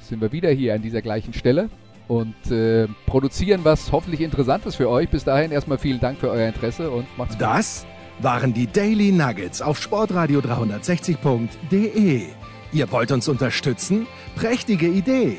sind 0.00 0.20
wir 0.20 0.32
wieder 0.32 0.50
hier 0.50 0.74
an 0.74 0.82
dieser 0.82 1.02
gleichen 1.02 1.34
Stelle 1.34 1.68
und 2.08 2.50
äh, 2.50 2.88
produzieren 3.06 3.60
was 3.64 3.92
hoffentlich 3.92 4.22
Interessantes 4.22 4.74
für 4.76 4.88
euch. 4.88 5.08
Bis 5.10 5.24
dahin 5.24 5.52
erstmal 5.52 5.78
vielen 5.78 6.00
Dank 6.00 6.18
für 6.18 6.30
euer 6.30 6.48
Interesse 6.48 6.90
und 6.90 7.06
macht's 7.18 7.34
gut. 7.34 7.42
Das 7.42 7.86
waren 8.20 8.52
die 8.54 8.66
Daily 8.66 9.12
Nuggets 9.12 9.62
auf 9.62 9.80
Sportradio 9.80 10.40
360.de. 10.40 12.22
Ihr 12.72 12.92
wollt 12.92 13.12
uns 13.12 13.28
unterstützen? 13.28 14.06
Prächtige 14.34 14.88
Idee! 14.88 15.38